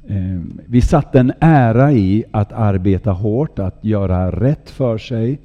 eh, 0.06 0.40
Vi 0.66 0.80
satte 0.80 1.20
en 1.20 1.32
ära 1.40 1.92
i 1.92 2.24
att 2.30 2.52
arbeta 2.52 3.10
hårt, 3.10 3.58
att 3.58 3.84
göra 3.84 4.30
rätt 4.30 4.70
för 4.70 4.98
sig. 4.98 5.38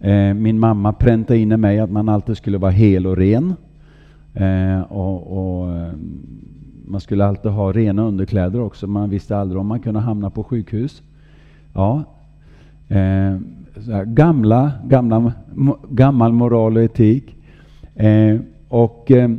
Eh, 0.00 0.34
min 0.34 0.58
mamma 0.58 0.92
präntade 0.92 1.38
in 1.38 1.52
i 1.52 1.56
mig 1.56 1.78
att 1.78 1.90
man 1.90 2.08
alltid 2.08 2.36
skulle 2.36 2.58
vara 2.58 2.70
hel 2.70 3.06
och 3.06 3.16
ren. 3.16 3.54
Eh, 4.34 4.80
och, 4.80 5.32
och 5.38 5.72
ehm, 5.72 6.20
man 6.86 7.00
skulle 7.00 7.24
alltid 7.24 7.50
ha 7.50 7.72
rena 7.72 8.02
underkläder 8.02 8.60
också. 8.60 8.86
Man 8.86 9.10
visste 9.10 9.36
aldrig 9.36 9.60
om 9.60 9.66
man 9.66 9.80
kunde 9.80 10.00
hamna 10.00 10.30
på 10.30 10.44
sjukhus. 10.44 11.02
Ja. 11.74 12.04
Eh, 12.88 13.36
gamla, 14.04 14.72
gamla, 14.84 15.32
gammal 15.90 16.32
moral 16.32 16.76
och 16.76 16.82
etik. 16.82 17.36
Eh, 17.94 18.36
och 18.70 19.10
eh, 19.10 19.30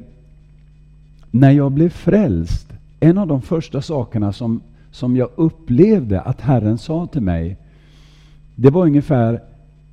när 1.31 1.51
jag 1.51 1.71
blev 1.71 1.89
frälst, 1.89 2.73
en 2.99 3.17
av 3.17 3.27
de 3.27 3.41
första 3.41 3.81
sakerna 3.81 4.33
som, 4.33 4.61
som 4.91 5.15
jag 5.15 5.29
upplevde 5.35 6.21
att 6.21 6.41
Herren 6.41 6.77
sa 6.77 7.07
till 7.07 7.21
mig, 7.21 7.57
det 8.55 8.69
var 8.69 8.85
ungefär, 8.85 9.41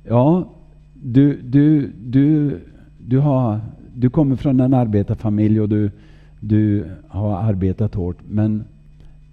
ja, 0.07 0.49
du, 0.93 1.41
du, 1.41 1.91
du, 2.03 2.59
du, 2.97 3.17
har, 3.19 3.59
du 3.95 4.09
kommer 4.09 4.35
från 4.35 4.59
en 4.59 4.73
arbetarfamilj 4.73 5.61
och 5.61 5.69
du, 5.69 5.91
du 6.39 6.85
har 7.07 7.37
arbetat 7.37 7.95
hårt, 7.95 8.17
men 8.29 8.63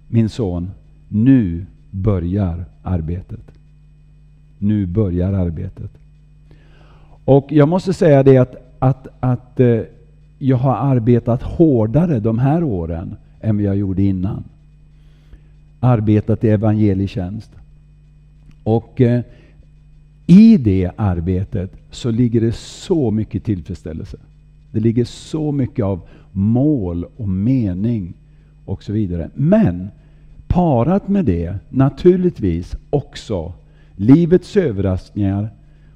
min 0.07 0.29
son, 0.29 0.71
nu 1.07 1.65
börjar 1.91 2.65
arbetet. 2.83 3.51
Nu 4.57 4.85
börjar 4.85 5.33
arbetet. 5.33 5.91
Och 7.25 7.47
jag 7.49 7.67
måste 7.67 7.93
säga 7.93 8.23
det 8.23 8.37
att, 8.37 8.55
att, 8.79 9.07
att 9.19 9.59
eh, 9.59 9.81
jag 10.37 10.57
har 10.57 10.75
arbetat 10.75 11.43
hårdare 11.43 12.19
de 12.19 12.39
här 12.39 12.63
åren 12.63 13.15
än 13.41 13.55
vad 13.55 13.65
jag 13.65 13.77
gjorde 13.77 14.03
innan. 14.03 14.43
Arbetat 15.79 16.43
i 16.43 16.49
evangelietjänst. 16.49 17.51
Och 18.63 19.01
eh, 19.01 19.21
i 20.25 20.57
det 20.57 20.91
arbetet 20.95 21.71
så 21.91 22.11
ligger 22.11 22.41
det 22.41 22.55
så 22.55 23.11
mycket 23.11 23.43
tillfredsställelse. 23.43 24.17
Det 24.71 24.79
ligger 24.79 25.05
så 25.05 25.51
mycket 25.51 25.85
av 25.85 26.01
mål 26.31 27.05
och 27.17 27.29
mening 27.29 28.13
och 28.65 28.83
så 28.83 28.93
vidare. 28.93 29.29
Men 29.33 29.89
parat 30.47 31.07
med 31.07 31.25
det 31.25 31.55
naturligtvis 31.69 32.75
också 32.89 33.53
livets 33.95 34.57
överraskningar, 34.57 35.49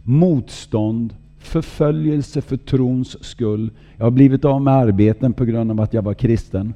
motstånd, 0.04 1.14
förföljelse 1.42 2.42
för 2.42 2.58
trons 2.58 3.24
skull. 3.24 3.70
Jag 3.98 4.06
har 4.06 4.12
blivit 4.12 4.46
av 4.46 4.62
med 4.62 4.74
arbeten 4.74 5.34
på 5.34 5.46
grund 5.46 5.72
av 5.72 5.82
att 5.82 5.94
jag 5.94 6.02
var 6.02 6.14
kristen. 6.14 6.74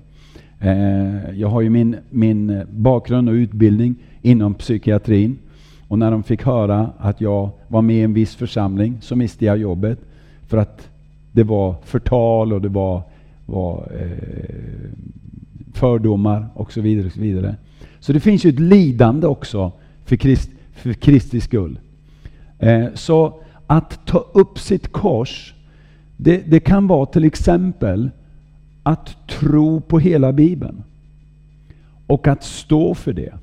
Eh, 0.60 1.32
jag 1.40 1.48
har 1.48 1.62
ju 1.62 1.70
min, 1.70 1.96
min 2.10 2.62
bakgrund 2.70 3.30
och 3.30 3.34
utbildning 3.34 3.96
inom 4.22 4.54
psykiatrin. 4.54 5.38
Och 5.88 6.00
när 6.00 6.12
de 6.12 6.24
fick 6.24 6.44
höra 6.44 6.90
att 6.98 7.22
jag 7.22 7.50
var 7.68 7.82
med 7.82 7.96
i 7.96 8.02
en 8.02 8.14
viss 8.14 8.36
församling 8.36 8.98
så 9.02 9.16
miste 9.16 9.46
jag 9.46 9.58
jobbet. 9.58 10.00
För 10.48 10.58
att 10.58 10.90
det 11.32 11.44
var 11.44 11.76
förtal 11.84 12.54
och 12.54 12.62
det 12.62 12.70
var, 12.70 13.02
var 13.46 13.92
eh, 14.00 14.90
fördomar 15.74 16.46
och 16.54 16.74
så 16.74 16.82
vidare. 16.82 17.06
Och 17.06 17.14
så, 17.14 17.20
vidare. 17.20 17.56
så 18.00 18.14
det 18.14 18.20
finns 18.20 18.46
ju 18.46 18.50
ett 18.50 18.60
lidande 18.60 19.28
också 19.28 19.72
för, 20.06 20.16
Krist, 20.16 20.50
för 20.74 20.94
Kristi 20.94 21.42
skull. 21.42 21.80
Eh, 22.60 22.86
så 22.94 23.34
att 23.68 24.06
ta 24.06 24.26
upp 24.34 24.60
sitt 24.60 24.92
kors, 24.92 25.54
det, 26.18 26.38
det 26.38 26.60
kan 26.60 26.88
vara 26.88 27.06
till 27.06 27.24
exempel 27.24 28.10
att 28.84 29.28
tro 29.28 29.82
på 29.82 30.00
hela 30.00 30.32
Bibeln. 30.34 30.84
Och 32.08 32.28
att 32.28 32.44
stå 32.44 32.96
för 32.96 33.14
det. 33.14 33.34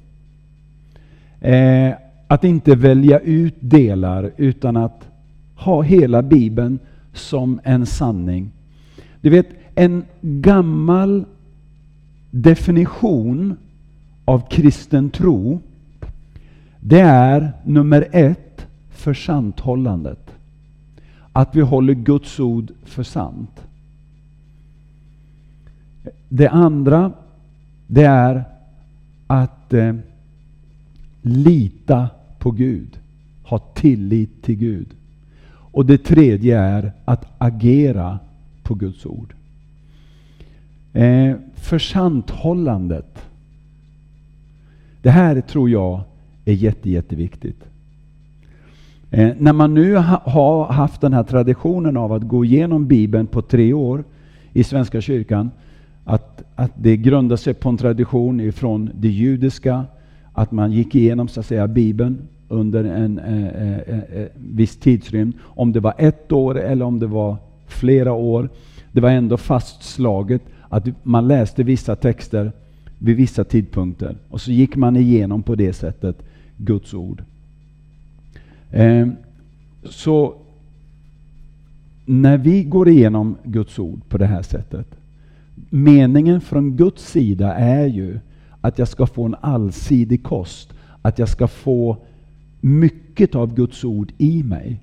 Eh, 1.49 1.95
att 2.27 2.45
inte 2.45 2.75
välja 2.75 3.19
ut 3.19 3.55
delar 3.61 4.33
utan 4.37 4.77
att 4.77 5.09
ha 5.57 5.83
hela 5.83 6.23
Bibeln 6.23 6.79
som 7.13 7.61
en 7.65 7.87
sanning. 7.87 8.51
Du 9.21 9.31
vet, 9.31 9.49
en 9.75 10.05
gammal 10.21 11.25
definition 12.31 13.57
av 14.25 14.49
kristen 14.51 15.11
tro, 15.11 15.61
det 16.81 17.01
är 17.01 17.53
nummer 17.65 18.09
ett, 18.13 18.52
för 19.03 19.15
santhållandet. 19.15 20.31
Att 21.33 21.57
vi 21.57 21.61
håller 21.61 21.95
Guds 21.95 22.41
ord 22.41 22.73
för 22.85 23.03
sant. 23.03 23.67
Det 26.29 26.49
andra, 26.49 27.13
det 27.87 28.05
är 28.05 28.45
att 29.27 29.73
eh, 29.73 29.95
lita 31.23 32.09
på 32.39 32.51
Gud. 32.51 32.99
Ha 33.45 33.59
tillit 33.59 34.43
till 34.43 34.55
Gud. 34.55 34.89
Och 35.73 35.87
det 35.87 35.99
tredje 35.99 36.59
är 36.59 36.93
att 37.05 37.27
agera 37.39 38.19
på 38.63 38.75
Guds 38.75 39.07
ord. 39.07 39.35
Eh, 40.93 41.37
försanthållandet. 41.55 43.23
Det 45.03 45.11
här 45.11 45.41
tror 45.41 45.71
jag 45.71 46.01
är 46.45 46.53
jätte, 46.53 46.91
jätteviktigt. 46.91 47.72
Eh, 49.15 49.33
när 49.39 49.53
man 49.53 49.75
nu 49.75 49.97
ha, 49.97 50.23
har 50.25 50.73
haft 50.73 51.01
den 51.01 51.13
här 51.13 51.23
traditionen 51.23 51.97
av 51.97 52.13
att 52.13 52.23
gå 52.23 52.45
igenom 52.45 52.87
Bibeln 52.87 53.27
på 53.27 53.43
tre 53.43 53.73
år 53.73 54.05
i 54.53 54.65
Svenska 54.65 55.01
kyrkan, 55.01 55.51
att, 56.05 56.43
att 56.55 56.73
det 56.75 56.97
grundar 56.97 57.37
sig 57.37 57.55
på 57.55 57.69
en 57.69 57.77
tradition 57.77 58.41
ifrån 58.41 58.91
det 58.95 59.09
judiska, 59.09 59.85
att 60.33 60.53
man 60.53 60.73
gick 60.73 60.95
igenom 60.95 61.29
så 61.29 61.41
att 61.41 61.47
säga 61.47 61.69
Bibeln 61.69 62.19
under 62.49 62.85
en 62.85 63.19
eh, 63.19 63.47
eh, 63.47 63.79
eh, 63.79 64.23
eh 64.23 64.29
viss 64.35 64.77
tidsrymd. 64.77 65.35
Om 65.41 65.73
det 65.73 65.81
var 65.81 65.95
ett 65.99 66.33
år 66.33 66.59
eller 66.59 66.85
om 66.85 66.99
det 66.99 67.07
var 67.07 67.37
flera 67.67 68.13
år. 68.13 68.49
Det 68.93 69.01
var 69.01 69.11
ändå 69.11 69.37
fastslaget 69.37 70.43
att 70.69 70.89
man 71.03 71.29
läste 71.29 71.63
vissa 71.63 71.97
texter 71.97 72.53
vid 72.99 73.17
vissa 73.17 73.45
tidpunkter. 73.45 74.17
Och 74.31 74.41
så 74.41 74.53
gick 74.53 74.77
man 74.77 74.97
igenom 74.97 75.43
på 75.43 75.55
det 75.55 75.73
sättet 75.73 76.23
Guds 76.57 76.95
ord. 76.95 77.23
Ehm, 78.73 79.17
så 79.85 80.35
när 82.07 82.39
vi 82.39 82.65
går 82.65 82.89
igenom 82.89 83.37
Guds 83.45 83.79
ord 83.79 84.01
på 84.09 84.19
det 84.19 84.27
här 84.27 84.43
sättet. 84.43 84.87
Meningen 85.71 86.41
från 86.41 86.77
Guds 86.77 87.11
sida 87.11 87.55
är 87.55 87.87
ju 87.87 88.19
att 88.61 88.79
jag 88.79 88.89
ska 88.89 89.07
få 89.07 89.25
en 89.25 89.37
allsidig 89.41 90.23
kost. 90.23 90.73
Att 91.03 91.19
jag 91.19 91.29
ska 91.29 91.49
få 91.49 91.97
mycket 92.61 93.35
av 93.35 93.55
Guds 93.55 93.85
ord 93.85 94.13
i 94.19 94.43
mig. 94.43 94.81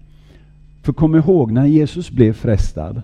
För 0.82 0.94
kom 0.94 1.16
ihåg, 1.16 1.52
när 1.52 1.66
Jesus 1.66 2.12
blev 2.12 2.34
frestad, 2.34 3.02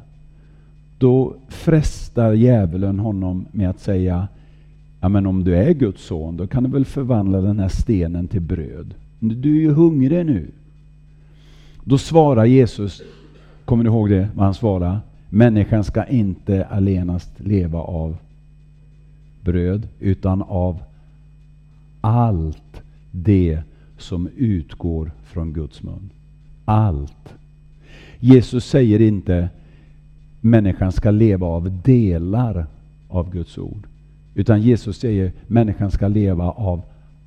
då 0.98 1.36
frestar 1.48 2.34
djävulen 2.34 3.00
honom 3.00 3.46
med 3.52 3.70
att 3.70 3.80
säga 3.80 4.28
Ja 5.02 5.10
men 5.10 5.26
om 5.26 5.44
du 5.44 5.56
är 5.56 5.74
Guds 5.74 6.06
son, 6.06 6.38
då 6.38 6.48
kan 6.48 6.64
du 6.64 6.70
väl 6.70 6.86
förvandla 6.86 7.42
den 7.42 7.60
här 7.60 7.68
stenen 7.68 8.28
till 8.28 8.42
bröd. 8.42 8.94
Du 9.20 9.58
är 9.58 9.62
ju 9.62 9.72
hungrig 9.72 10.26
nu. 10.26 10.52
Då 11.88 11.98
svarar 11.98 12.46
Jesus, 12.46 13.02
kommer 13.66 13.84
ni 13.84 13.90
ihåg 13.90 14.10
det, 14.10 14.30
vad 14.36 14.46
han 14.46 14.54
svarar? 14.54 15.00
Människan 15.30 15.84
ska 15.84 16.06
inte 16.06 16.66
allenast 16.66 17.32
leva 17.38 17.80
av 17.80 18.18
bröd, 19.42 19.88
utan 20.00 20.42
av 20.42 20.84
allt 22.02 22.82
det 23.12 23.62
som 23.98 24.30
utgår 24.38 25.12
från 25.24 25.54
Guds 25.54 25.84
mun. 25.84 26.10
Allt. 26.66 27.34
Jesus 28.20 28.66
säger 28.66 29.02
inte 29.02 29.50
människan 30.42 30.92
ska 30.92 31.12
leva 31.12 31.48
av 31.48 31.82
delar 31.84 32.68
av 33.10 33.32
Guds 33.32 33.58
ord. 33.58 33.88
Utan 34.36 34.62
Jesus 34.62 34.98
säger 34.98 35.32
människan 35.48 35.92
ska 35.92 36.08
leva 36.08 36.52
av 36.52 36.82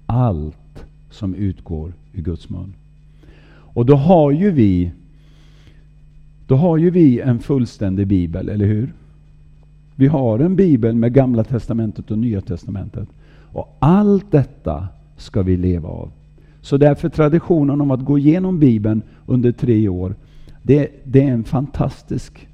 allt 0.06 0.84
som 1.10 1.34
utgår 1.34 1.92
ur 2.12 2.22
Guds 2.22 2.48
mun. 2.48 2.74
Och 3.78 3.86
då 3.86 3.96
har 3.96 4.30
ju 4.30 4.50
vi 4.50 4.90
då 6.46 6.56
har 6.56 6.76
ju 6.76 6.90
vi 6.90 7.20
en 7.20 7.38
fullständig 7.38 8.06
bibel, 8.06 8.48
eller 8.48 8.66
hur? 8.66 8.92
Vi 9.94 10.06
har 10.06 10.38
en 10.38 10.56
bibel 10.56 10.94
med 10.94 11.12
Gamla 11.12 11.44
Testamentet 11.44 12.10
och 12.10 12.18
Nya 12.18 12.40
Testamentet. 12.40 13.08
Och 13.52 13.76
allt 13.78 14.30
detta 14.30 14.88
ska 15.16 15.42
vi 15.42 15.56
leva 15.56 15.88
av. 15.88 16.10
Så 16.60 16.76
därför 16.76 17.08
traditionen 17.08 17.80
om 17.80 17.90
att 17.90 18.04
gå 18.04 18.18
igenom 18.18 18.58
Bibeln 18.58 19.02
under 19.26 19.52
tre 19.52 19.88
år, 19.88 20.14
det, 20.62 20.88
det 21.04 21.22
är 21.22 21.32
en 21.32 21.44
fantastisk 21.44 22.48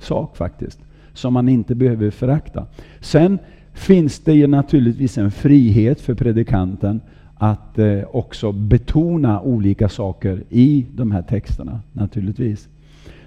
sak 0.00 0.36
faktiskt, 0.36 0.78
som 1.14 1.32
man 1.32 1.48
inte 1.48 1.74
behöver 1.74 2.10
förakta. 2.10 2.66
Sen 3.00 3.38
finns 3.72 4.18
det 4.18 4.32
ju 4.32 4.46
naturligtvis 4.46 5.18
en 5.18 5.30
frihet 5.30 6.00
för 6.00 6.14
predikanten 6.14 7.00
att 7.38 7.78
eh, 7.78 8.02
också 8.10 8.52
betona 8.52 9.40
olika 9.40 9.88
saker 9.88 10.42
i 10.50 10.86
de 10.94 11.10
här 11.10 11.22
texterna, 11.22 11.80
naturligtvis. 11.92 12.68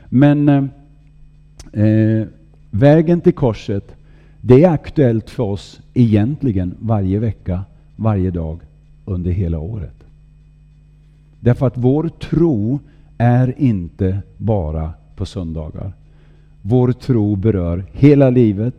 Men 0.10 0.50
eh, 0.50 1.86
eh, 1.86 2.28
vägen 2.72 3.22
till 3.22 3.34
korset, 3.34 3.96
det 4.42 4.64
är 4.64 4.70
aktuellt 4.70 5.30
för 5.30 5.44
oss 5.44 5.82
egentligen 5.94 6.76
varje 6.80 7.20
vecka, 7.20 7.64
varje 7.96 8.32
dag 8.32 8.60
under 9.06 9.32
hela 9.32 9.60
året. 9.60 9.96
Därför 11.40 11.68
att 11.68 11.78
vår 11.78 12.10
tro 12.10 12.80
är 13.18 13.54
inte 13.58 14.20
bara 14.38 14.94
på 15.16 15.26
söndagar. 15.26 15.94
Vår 16.62 16.92
tro 16.92 17.36
berör 17.36 17.86
hela 17.92 18.30
livet. 18.30 18.76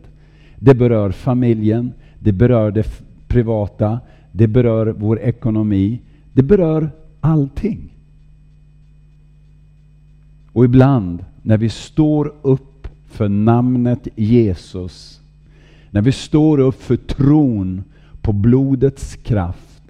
Det 0.59 0.73
berör 0.73 1.11
familjen, 1.11 1.93
det 2.19 2.31
berör 2.31 2.71
det 2.71 2.87
privata, 3.27 3.99
det 4.31 4.47
berör 4.47 4.95
vår 4.97 5.19
ekonomi. 5.19 5.99
Det 6.33 6.43
berör 6.43 6.91
allting. 7.21 7.89
Och 10.53 10.65
ibland 10.65 11.25
när 11.41 11.57
vi 11.57 11.69
står 11.69 12.33
upp 12.41 12.87
för 13.05 13.29
namnet 13.29 14.07
Jesus, 14.15 15.21
när 15.89 16.01
vi 16.01 16.11
står 16.11 16.59
upp 16.59 16.81
för 16.81 16.95
tron 16.95 17.83
på 18.21 18.33
blodets 18.33 19.15
kraft, 19.15 19.81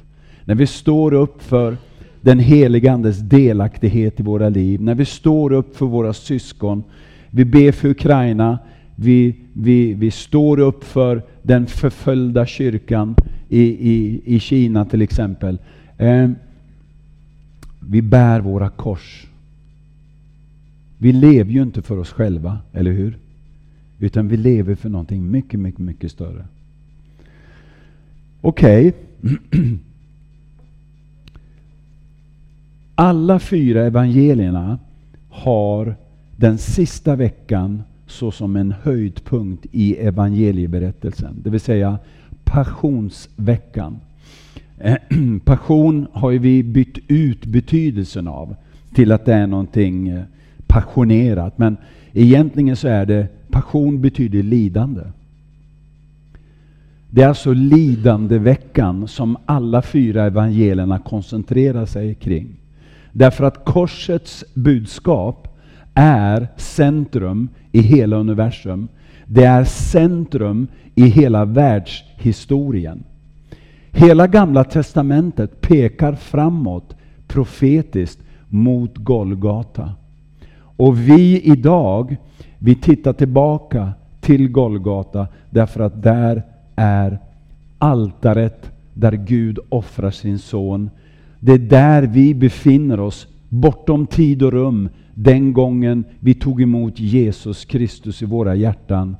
när 0.45 0.55
vi 0.55 0.67
står 0.67 1.13
upp 1.13 1.43
för 1.43 1.77
den 2.21 2.39
helige 2.39 2.91
Andes 2.91 3.19
delaktighet 3.19 4.19
i 4.19 4.23
våra 4.23 4.49
liv, 4.49 4.81
när 4.81 4.95
vi 4.95 5.05
står 5.05 5.53
upp 5.53 5.77
för 5.77 5.85
våra 5.85 6.13
syskon, 6.13 6.83
vi 7.29 7.45
ber 7.45 7.71
för 7.71 7.89
Ukraina, 7.89 8.59
vi, 8.95 9.35
vi, 9.53 9.93
vi 9.93 10.11
står 10.11 10.59
upp 10.59 10.83
för 10.83 11.21
den 11.41 11.67
förföljda 11.67 12.45
kyrkan 12.45 13.15
i, 13.51 13.89
i, 13.91 14.21
i 14.25 14.39
Kina 14.39 14.85
till 14.85 15.01
exempel. 15.01 15.57
Eh, 15.97 16.29
vi 17.79 18.01
bär 18.01 18.39
våra 18.39 18.69
kors. 18.69 19.27
Vi 20.97 21.11
lever 21.11 21.51
ju 21.51 21.61
inte 21.61 21.81
för 21.81 21.97
oss 21.97 22.11
själva, 22.11 22.59
eller 22.73 22.91
hur? 22.91 23.17
Utan 23.99 24.27
vi 24.27 24.37
lever 24.37 24.75
för 24.75 24.89
någonting 24.89 25.31
mycket, 25.31 25.59
mycket, 25.59 25.79
mycket 25.79 26.11
större. 26.11 26.45
Okej. 28.41 28.93
Okay. 29.21 29.31
Alla 32.95 33.39
fyra 33.39 33.85
evangelierna 33.85 34.79
har 35.29 35.95
den 36.37 36.57
sista 36.57 37.15
veckan 37.15 37.83
såsom 38.07 38.55
en 38.55 38.71
höjdpunkt 38.83 39.65
i 39.71 39.95
evangelieberättelsen. 39.95 41.35
Det 41.43 41.49
vill 41.49 41.59
säga 41.59 41.99
passionsveckan. 42.43 43.99
Passion 45.45 46.07
har 46.13 46.31
ju 46.31 46.37
vi 46.37 46.63
bytt 46.63 46.97
ut 47.07 47.45
betydelsen 47.45 48.27
av 48.27 48.55
till 48.93 49.11
att 49.11 49.25
det 49.25 49.33
är 49.33 49.47
någonting 49.47 50.09
eh, 50.09 50.23
passionerat. 50.67 51.57
Men 51.57 51.77
egentligen 52.13 52.75
så 52.75 52.87
är 52.87 53.05
det, 53.05 53.27
passion 53.49 54.01
betyder 54.01 54.43
lidande. 54.43 55.01
Det 57.09 57.21
är 57.21 57.27
alltså 57.27 57.53
lidandeveckan 57.53 59.07
som 59.07 59.37
alla 59.45 59.81
fyra 59.81 60.25
evangelierna 60.25 60.99
koncentrerar 60.99 61.85
sig 61.85 62.15
kring. 62.15 62.47
Därför 63.11 63.43
att 63.43 63.65
korsets 63.65 64.45
budskap 64.53 65.47
är 65.93 66.47
centrum 66.57 67.49
i 67.71 67.81
hela 67.81 68.15
universum. 68.15 68.87
Det 69.33 69.43
är 69.43 69.63
centrum 69.63 70.67
i 70.95 71.05
hela 71.05 71.45
världshistorien. 71.45 73.03
Hela 73.91 74.27
Gamla 74.27 74.63
Testamentet 74.63 75.61
pekar 75.61 76.13
framåt 76.13 76.95
profetiskt 77.27 78.19
mot 78.49 78.97
Golgata. 78.97 79.93
Och 80.77 80.99
vi 80.99 81.41
idag, 81.41 82.17
vi 82.59 82.75
tittar 82.75 83.13
tillbaka 83.13 83.93
till 84.21 84.49
Golgata 84.49 85.27
därför 85.49 85.79
att 85.79 86.03
där 86.03 86.43
är 86.75 87.19
altaret 87.77 88.71
där 88.93 89.11
Gud 89.11 89.59
offrar 89.69 90.11
sin 90.11 90.39
son. 90.39 90.89
Det 91.39 91.51
är 91.51 91.57
där 91.57 92.03
vi 92.03 92.33
befinner 92.33 92.99
oss, 92.99 93.27
bortom 93.49 94.07
tid 94.07 94.43
och 94.43 94.51
rum, 94.51 94.89
den 95.23 95.53
gången 95.53 96.03
vi 96.19 96.33
tog 96.33 96.61
emot 96.61 96.99
Jesus 96.99 97.65
Kristus 97.65 98.21
i 98.21 98.25
våra 98.25 98.55
hjärtan. 98.55 99.15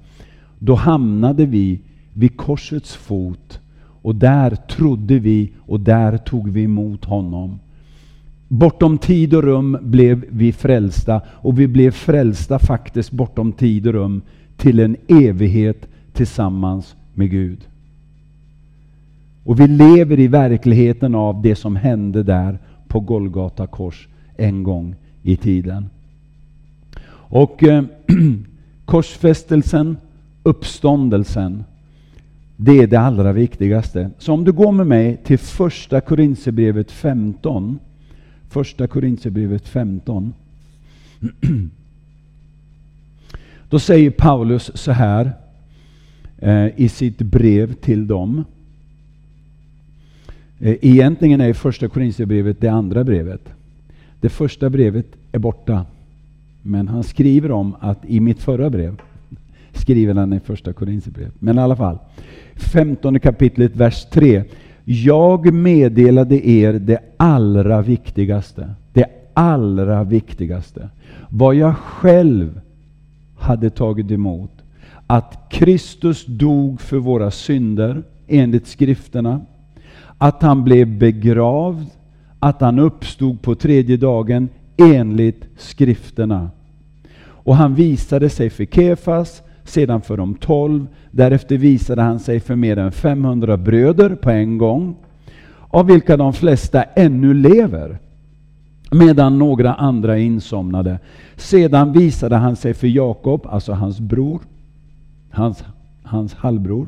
Då 0.60 0.76
hamnade 0.76 1.46
vi 1.46 1.80
vid 2.14 2.38
korsets 2.38 2.96
fot 2.96 3.60
och 4.02 4.16
där 4.16 4.56
trodde 4.56 5.20
vi 5.20 5.52
och 5.60 5.80
där 5.80 6.18
tog 6.18 6.50
vi 6.50 6.64
emot 6.64 7.06
honom. 7.06 7.60
Bortom 8.48 8.98
tid 8.98 9.34
och 9.34 9.44
rum 9.44 9.78
blev 9.82 10.26
vi 10.30 10.52
frälsta 10.52 11.22
och 11.28 11.60
vi 11.60 11.68
blev 11.68 11.92
frälsta 11.92 12.60
faktiskt 12.60 13.12
bortom 13.12 13.52
tid 13.52 13.88
och 13.88 13.94
rum 13.94 14.22
till 14.58 14.80
en 14.80 14.96
evighet 15.08 15.88
tillsammans 16.14 16.96
med 17.14 17.30
Gud. 17.30 17.60
Och 19.44 19.60
vi 19.60 19.68
lever 19.68 20.20
i 20.20 20.28
verkligheten 20.28 21.16
av 21.16 21.42
det 21.42 21.56
som 21.56 21.76
hände 21.76 22.24
där 22.24 22.60
på 22.88 23.00
Golgata 23.00 23.68
kors 23.68 24.08
en 24.38 24.64
gång 24.64 24.96
i 25.24 25.38
tiden. 25.38 25.90
Och 27.14 27.64
eh, 27.64 27.84
korsfästelsen, 28.86 29.98
uppståndelsen, 30.44 31.64
det 32.56 32.72
är 32.72 32.88
det 32.88 33.00
allra 33.00 33.34
viktigaste. 33.34 34.10
Så 34.18 34.34
om 34.34 34.44
du 34.44 34.52
går 34.52 34.72
med 34.72 34.88
mig 34.88 35.18
till 35.24 35.40
första 35.40 36.02
Korinthierbrevet 36.02 36.92
15 36.92 37.80
Första 38.52 38.88
Korinthierbrevet 38.88 39.68
15. 39.68 40.34
Då 43.70 43.80
säger 43.80 44.10
Paulus 44.10 44.72
så 44.74 44.92
här 44.92 45.32
eh, 46.38 46.80
i 46.80 46.90
sitt 46.90 47.18
brev 47.18 47.74
till 47.74 48.08
dem. 48.08 48.46
Eh, 50.60 50.76
egentligen 50.82 51.42
är 51.42 51.54
första 51.54 51.88
Korinthierbrevet 51.88 52.62
det 52.62 52.68
andra 52.68 53.04
brevet. 53.04 53.42
Det 54.22 54.30
första 54.30 54.70
brevet 54.70 55.06
är 55.32 55.40
borta. 55.40 55.86
Men 56.62 56.88
han 56.88 57.04
skriver 57.04 57.52
om 57.52 57.76
att 57.80 58.06
i 58.06 58.20
mitt 58.20 58.40
förra 58.40 58.70
brev 58.70 59.02
skriver 59.74 60.14
han 60.14 60.34
i 60.34 60.40
första 60.40 60.74
Korinthierbrevet. 60.74 61.34
Men 61.40 61.58
i 61.58 61.62
alla 61.62 61.76
fall. 61.76 61.98
15 62.56 63.20
kapitlet, 63.20 63.76
vers 63.76 64.06
3. 64.12 64.44
Jag 64.86 65.54
meddelade 65.54 66.48
er 66.50 66.74
det 66.74 67.00
allra 67.18 67.82
viktigaste. 67.82 68.70
Det 68.94 69.06
allra 69.34 70.04
viktigaste. 70.04 70.90
Vad 71.30 71.56
jag 71.56 71.78
själv 71.78 72.62
hade 73.38 73.70
tagit 73.70 74.12
emot. 74.12 74.52
Att 75.08 75.48
Kristus 75.50 76.26
dog 76.26 76.82
för 76.82 76.98
våra 76.98 77.32
synder 77.32 78.04
enligt 78.28 78.68
skrifterna. 78.68 79.42
Att 80.18 80.42
han 80.42 80.64
blev 80.64 80.98
begravd. 80.98 81.88
Att 82.44 82.62
han 82.62 82.80
uppstod 82.80 83.42
på 83.42 83.56
tredje 83.56 83.98
dagen 83.98 84.50
enligt 84.78 85.46
skrifterna. 85.58 86.50
Och 87.24 87.56
han 87.56 87.76
visade 87.76 88.30
sig 88.30 88.50
för 88.50 88.66
Kefas, 88.66 89.42
sedan 89.64 90.02
för 90.02 90.18
de 90.18 90.36
tolv. 90.36 90.88
Därefter 91.12 91.58
visade 91.58 92.02
han 92.02 92.20
sig 92.20 92.40
för 92.40 92.56
mer 92.56 92.78
än 92.78 92.92
500 92.92 93.58
bröder 93.58 94.16
på 94.16 94.30
en 94.30 94.58
gång, 94.58 94.96
av 95.70 95.86
vilka 95.86 96.18
de 96.18 96.34
flesta 96.34 96.84
ännu 96.84 97.34
lever, 97.34 98.00
medan 98.92 99.40
några 99.40 99.74
andra 99.74 100.18
insomnade. 100.18 101.00
Sedan 101.36 101.94
visade 101.94 102.36
han 102.36 102.56
sig 102.56 102.74
för 102.74 102.88
Jakob, 102.88 103.48
alltså 103.50 103.74
hans 103.74 104.00
bror, 104.00 104.42
hans, 105.30 105.64
hans 106.04 106.34
halvbror 106.34 106.88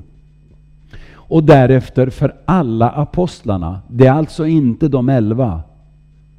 och 1.27 1.43
därefter 1.43 2.09
för 2.09 2.35
alla 2.45 2.89
apostlarna. 2.89 3.81
Det 3.87 4.07
är 4.07 4.11
alltså 4.11 4.47
inte 4.47 4.87
de 4.87 5.09
elva, 5.09 5.61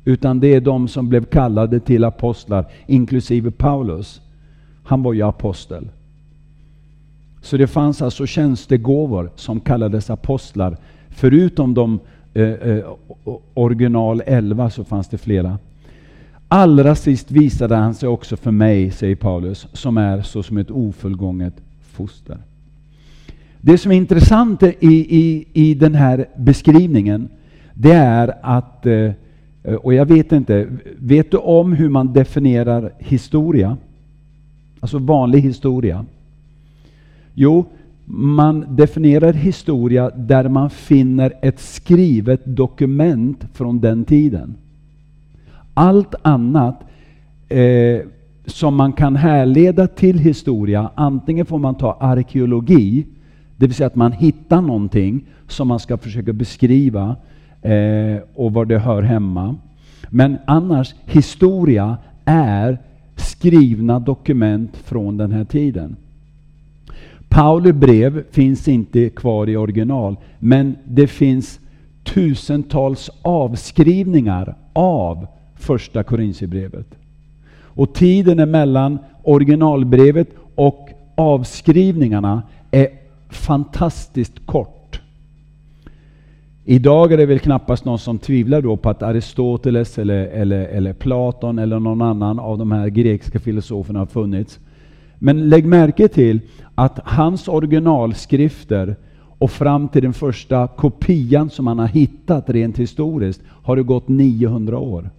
utan 0.04 0.40
det 0.40 0.54
är 0.54 0.60
de 0.60 0.88
som 0.88 1.08
blev 1.08 1.24
kallade 1.24 1.80
till 1.80 2.04
apostlar, 2.04 2.66
inklusive 2.86 3.50
Paulus. 3.50 4.20
Han 4.84 5.02
var 5.02 5.12
ju 5.12 5.22
apostel. 5.22 5.88
Så 7.42 7.56
det 7.56 7.66
fanns 7.66 8.02
alltså 8.02 8.26
tjänstegåvor 8.26 9.30
som 9.36 9.60
kallades 9.60 10.10
apostlar. 10.10 10.76
Förutom 11.08 11.74
de 11.74 12.00
eh, 12.34 12.48
eh, 12.48 12.84
original 13.54 14.22
11 14.26 14.70
så 14.70 14.84
fanns 14.84 15.08
det 15.08 15.18
flera. 15.18 15.58
Allra 16.48 16.94
sist 16.94 17.30
visade 17.30 17.76
han 17.76 17.94
sig 17.94 18.08
också 18.08 18.36
för 18.36 18.50
mig, 18.50 18.90
säger 18.90 19.16
Paulus, 19.16 19.66
som 19.72 19.96
är 19.96 20.22
så 20.22 20.42
som 20.42 20.58
ett 20.58 20.70
ofullgånget 20.70 21.54
foster. 21.92 22.38
Det 23.66 23.78
som 23.78 23.92
är 23.92 23.96
intressant 23.96 24.62
i, 24.62 24.74
i, 24.80 25.44
i 25.52 25.74
den 25.74 25.94
här 25.94 26.26
beskrivningen, 26.36 27.28
det 27.74 27.92
är 27.92 28.34
att, 28.42 28.86
eh, 28.86 29.10
och 29.74 29.94
jag 29.94 30.06
vet 30.06 30.32
inte, 30.32 30.68
vet 30.98 31.30
du 31.30 31.36
om 31.36 31.72
hur 31.72 31.88
man 31.88 32.12
definierar 32.12 32.92
historia? 32.98 33.76
Alltså 34.80 34.98
vanlig 34.98 35.40
historia. 35.40 36.04
Jo, 37.34 37.64
man 38.04 38.64
definierar 38.68 39.32
historia 39.32 40.10
där 40.10 40.48
man 40.48 40.70
finner 40.70 41.32
ett 41.42 41.60
skrivet 41.60 42.40
dokument 42.44 43.44
från 43.52 43.80
den 43.80 44.04
tiden. 44.04 44.54
Allt 45.74 46.14
annat 46.22 46.80
eh, 47.48 48.00
som 48.46 48.74
man 48.76 48.92
kan 48.92 49.16
härleda 49.16 49.86
till 49.86 50.18
historia, 50.18 50.90
antingen 50.94 51.46
får 51.46 51.58
man 51.58 51.74
ta 51.74 51.96
arkeologi, 52.00 53.06
det 53.56 53.66
vill 53.66 53.74
säga 53.74 53.86
att 53.86 53.94
man 53.94 54.12
hittar 54.12 54.60
någonting 54.60 55.24
som 55.48 55.68
man 55.68 55.80
ska 55.80 55.96
försöka 55.96 56.32
beskriva 56.32 57.16
eh, 57.62 58.18
och 58.34 58.52
var 58.52 58.64
det 58.64 58.78
hör 58.78 59.02
hemma. 59.02 59.56
Men 60.08 60.36
annars, 60.46 60.94
historia 61.04 61.96
är 62.24 62.78
skrivna 63.16 63.98
dokument 63.98 64.76
från 64.76 65.16
den 65.16 65.32
här 65.32 65.44
tiden. 65.44 65.96
Pauli 67.28 67.72
brev 67.72 68.24
finns 68.30 68.68
inte 68.68 69.08
kvar 69.10 69.48
i 69.48 69.56
original, 69.56 70.16
men 70.38 70.76
det 70.84 71.06
finns 71.06 71.60
tusentals 72.04 73.10
avskrivningar 73.22 74.54
av 74.72 75.26
första 75.54 76.02
Korintierbrevet. 76.02 76.86
Och 77.56 77.94
tiden 77.94 78.50
mellan 78.50 78.98
originalbrevet 79.22 80.28
och 80.54 80.88
avskrivningarna 81.14 82.42
är 82.70 82.88
fantastiskt 83.36 84.46
kort. 84.46 85.00
Idag 86.64 87.12
är 87.12 87.16
det 87.16 87.26
väl 87.26 87.38
knappast 87.38 87.84
någon 87.84 87.98
som 87.98 88.18
tvivlar 88.18 88.60
då 88.62 88.76
på 88.76 88.90
att 88.90 89.02
Aristoteles 89.02 89.98
eller, 89.98 90.26
eller, 90.26 90.66
eller 90.66 90.92
Platon 90.92 91.58
eller 91.58 91.80
någon 91.80 92.02
annan 92.02 92.38
av 92.38 92.58
de 92.58 92.72
här 92.72 92.88
grekiska 92.88 93.38
filosoferna 93.38 93.98
har 93.98 94.06
funnits. 94.06 94.58
Men 95.18 95.48
lägg 95.48 95.66
märke 95.66 96.08
till 96.08 96.40
att 96.74 97.00
hans 97.04 97.48
originalskrifter 97.48 98.96
och 99.38 99.50
fram 99.50 99.88
till 99.88 100.02
den 100.02 100.12
första 100.12 100.66
kopian 100.66 101.50
som 101.50 101.66
han 101.66 101.78
har 101.78 101.86
hittat 101.86 102.50
rent 102.50 102.78
historiskt 102.78 103.42
har 103.48 103.76
det 103.76 103.82
gått 103.82 104.08
900 104.08 104.78
år. 104.78 105.10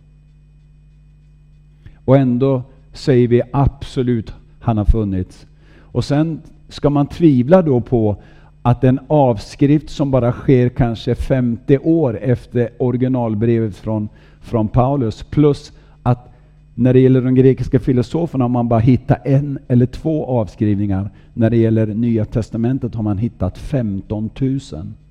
Och 2.06 2.18
ändå 2.18 2.64
säger 2.94 3.28
vi 3.28 3.42
absolut 3.54 4.34
han 4.60 4.78
har 4.78 4.86
funnits. 4.86 5.46
Och 5.80 6.06
sen 6.06 6.42
ska 6.70 6.90
man 6.90 7.08
tvivla 7.08 7.62
då 7.62 7.82
på 7.82 8.18
att 8.62 8.84
en 8.84 9.00
avskrift 9.08 9.90
som 9.90 10.12
bara 10.12 10.32
sker 10.32 10.70
kanske 10.70 11.16
50 11.16 11.78
år 11.78 12.20
efter 12.22 12.70
originalbrevet 12.78 13.76
från, 13.76 14.10
från 14.42 14.68
Paulus 14.68 15.24
plus 15.24 15.74
att 16.04 16.32
när 16.76 16.94
det 16.94 17.00
gäller 17.00 17.22
de 17.22 17.36
grekiska 17.36 17.80
filosoferna 17.80 18.44
har 18.44 18.50
man 18.50 18.68
bara 18.68 18.80
hittat 18.80 19.26
en 19.26 19.60
eller 19.68 19.86
två 19.86 20.26
avskrivningar. 20.26 21.10
När 21.34 21.50
det 21.50 21.58
gäller 21.58 21.88
Nya 21.88 22.26
Testamentet 22.26 22.96
har 22.96 23.04
man 23.04 23.18
hittat 23.18 23.58
15 23.58 24.30
000 24.40 24.60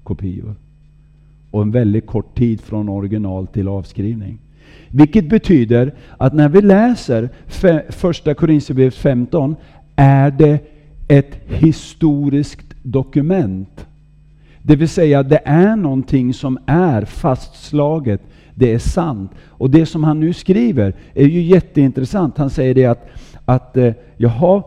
kopior. 0.03 0.55
Och 1.51 1.63
en 1.63 1.71
väldigt 1.71 2.07
kort 2.07 2.39
tid 2.39 2.61
från 2.61 2.89
original 2.89 3.47
till 3.47 3.69
avskrivning. 3.69 4.39
Vilket 4.89 5.29
betyder 5.29 5.95
att 6.19 6.35
när 6.35 6.49
vi 6.49 6.63
läser 6.63 7.29
första 7.93 8.35
Korinthierbrevet 8.35 8.95
15 8.95 9.57
är 9.97 10.31
det 10.31 10.74
ett 11.09 11.41
historiskt 11.47 12.75
dokument. 12.83 13.87
Det 14.63 14.77
vill 14.77 14.89
säga 14.89 15.23
det 15.23 15.41
är 15.45 15.77
någonting 15.77 16.35
som 16.35 16.59
är 16.67 17.05
fastslaget 17.05 18.21
det 18.55 18.73
är 18.73 18.79
sant. 18.79 19.31
Och 19.49 19.71
det 19.71 19.87
som 19.87 20.05
han 20.05 20.21
nu 20.21 20.33
skriver 20.33 20.95
är 21.15 21.27
ju 21.27 21.43
jätteintressant. 21.43 22.39
Han 22.39 22.51
säger 22.51 22.75
det 22.75 22.87
att, 22.87 23.09
att 23.45 23.77
eh, 23.77 23.93
jaha, 24.17 24.63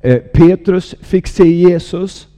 eh, 0.00 0.18
Petrus 0.18 0.94
fick 1.00 1.26
se 1.26 1.48
Jesus. 1.48 2.28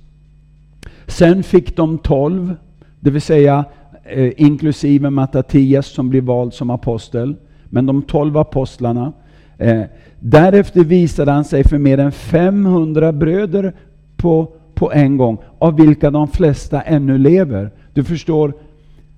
Sen 1.06 1.42
fick 1.42 1.76
de 1.76 1.98
tolv, 1.98 2.56
det 3.00 3.10
vill 3.10 3.22
säga 3.22 3.64
eh, 4.04 4.32
inklusive 4.36 5.10
Mattatias 5.10 5.86
som 5.86 6.10
blir 6.10 6.20
vald 6.20 6.54
som 6.54 6.70
apostel. 6.70 7.36
Men 7.64 7.86
de 7.86 8.02
tolv 8.02 8.36
apostlarna. 8.36 9.12
Eh, 9.58 9.82
därefter 10.20 10.84
visade 10.84 11.32
han 11.32 11.44
sig 11.44 11.64
för 11.64 11.78
mer 11.78 11.98
än 11.98 12.12
500 12.12 13.12
bröder 13.12 13.72
på, 14.16 14.52
på 14.74 14.92
en 14.92 15.16
gång, 15.16 15.38
av 15.58 15.76
vilka 15.76 16.10
de 16.10 16.28
flesta 16.28 16.82
ännu 16.82 17.18
lever. 17.18 17.70
Du 17.92 18.04
förstår, 18.04 18.54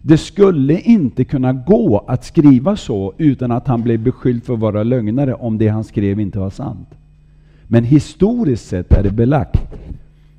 det 0.03 0.19
skulle 0.19 0.81
inte 0.81 1.25
kunna 1.25 1.53
gå 1.53 2.05
att 2.09 2.25
skriva 2.25 2.77
så 2.77 3.13
utan 3.19 3.51
att 3.53 3.67
han 3.67 3.83
blev 3.83 4.01
beskylld 4.01 4.45
för 4.45 4.55
att 4.55 4.61
vara 4.61 4.83
lögnare 4.83 5.35
om 5.35 5.59
det 5.59 5.69
han 5.69 5.85
skrev 5.85 6.21
inte 6.21 6.39
var 6.39 6.51
sant. 6.51 6.89
Men 7.67 7.85
historiskt 7.85 8.69
sett 8.69 8.93
är 8.93 9.03
det 9.03 9.11
belagt 9.11 9.63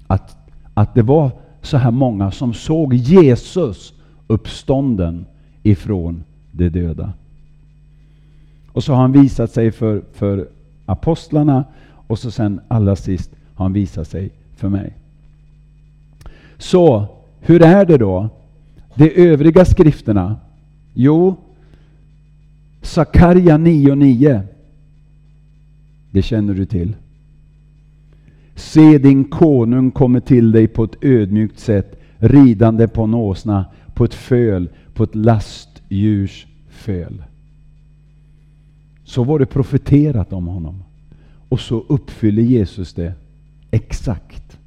att, 0.07 0.37
att 0.73 0.95
det 0.95 1.01
var 1.01 1.31
så 1.61 1.77
här 1.77 1.91
många 1.91 2.31
som 2.31 2.53
såg 2.53 2.93
Jesus 2.93 3.93
uppstånden 4.27 5.25
ifrån 5.63 6.23
de 6.51 6.69
döda. 6.69 7.13
Och 8.77 8.83
så 8.83 8.93
har 8.93 9.01
han 9.01 9.11
visat 9.11 9.51
sig 9.51 9.71
för, 9.71 10.01
för 10.13 10.47
apostlarna 10.85 11.65
och 12.07 12.19
så 12.19 12.31
sen 12.31 12.61
allra 12.67 12.95
sist 12.95 13.31
har 13.53 13.65
han 13.65 13.73
visat 13.73 14.07
sig 14.07 14.29
för 14.55 14.69
mig. 14.69 14.93
Så, 16.57 17.05
hur 17.39 17.61
är 17.61 17.85
det 17.85 17.97
då? 17.97 18.29
De 18.95 19.29
övriga 19.29 19.65
skrifterna? 19.65 20.35
Jo, 20.93 21.35
Sakarja 22.81 23.57
9.9. 23.57 24.41
Det 26.11 26.21
känner 26.21 26.53
du 26.53 26.65
till. 26.65 26.95
Se 28.55 28.97
din 28.97 29.25
konung 29.25 29.91
kommer 29.91 30.19
till 30.19 30.51
dig 30.51 30.67
på 30.67 30.83
ett 30.83 31.03
ödmjukt 31.03 31.59
sätt, 31.59 31.99
ridande 32.17 32.87
på 32.87 33.03
en 33.03 33.13
åsna, 33.13 33.65
på 33.93 34.03
ett 34.03 34.13
föl, 34.13 34.69
på 34.93 35.03
ett 35.03 35.15
lastdjurs 35.15 36.47
föl. 36.69 37.23
Så 39.07 39.23
var 39.23 39.39
det 39.39 39.45
profeterat 39.45 40.33
om 40.33 40.47
honom. 40.47 40.83
Och 41.49 41.59
så 41.59 41.83
uppfyller 41.87 42.43
Jesus 42.43 42.93
det 42.93 43.13
exakt. 43.71 44.57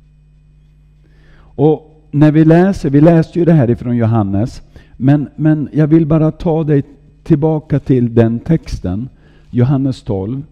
Och 1.39 2.05
när 2.11 2.33
vi 2.33 2.45
läser, 2.45 2.91
vi 2.91 3.01
läste 3.01 3.39
ju 3.39 3.45
det 3.45 3.53
här 3.53 3.71
ifrån 3.71 3.97
Johannes, 3.97 4.63
men, 4.97 5.29
men 5.37 5.69
jag 5.73 5.87
vill 5.87 6.07
bara 6.07 6.33
ta 6.33 6.65
dig 6.65 6.83
tillbaka 7.23 7.81
till 7.81 8.15
den 8.15 8.39
texten, 8.39 9.09
Johannes 9.51 10.03
12. 10.03 10.43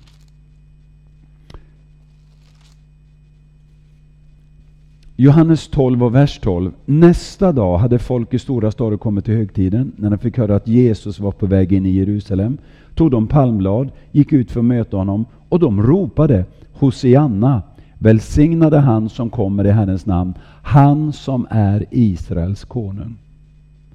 Johannes 5.21 5.69
12 5.69 6.05
och 6.05 6.15
vers 6.15 6.39
12. 6.39 6.73
Nästa 6.85 7.53
dag 7.53 7.79
hade 7.79 7.99
folk 7.99 8.35
i 8.35 8.39
stora 8.39 8.71
staden 8.71 8.99
kommit 8.99 9.25
till 9.25 9.35
högtiden. 9.35 9.93
När 9.97 10.11
de 10.11 10.19
fick 10.19 10.39
höra 10.39 10.57
att 10.57 10.69
Jesus 10.69 11.21
var 11.21 11.33
på 11.33 11.47
väg 11.47 11.73
in 11.73 11.87
i 11.87 11.91
Jerusalem 11.91 12.59
tog 12.95 13.11
de 13.11 13.27
palmblad, 13.27 13.91
gick 14.13 14.33
ut 14.33 14.51
för 14.51 14.61
att 14.61 14.67
möta 14.67 14.97
honom 14.97 15.25
och 15.49 15.59
de 15.59 15.83
ropade 15.83 16.45
Hosianna, 16.73 17.63
Välsignade 17.99 18.79
han 18.79 19.09
som 19.09 19.31
kommer 19.31 19.67
i 19.67 19.71
Herrens 19.71 20.07
namn, 20.07 20.35
han 20.63 21.13
som 21.13 21.47
är 21.51 21.87
Israels 21.91 22.65
konung. 22.65 23.17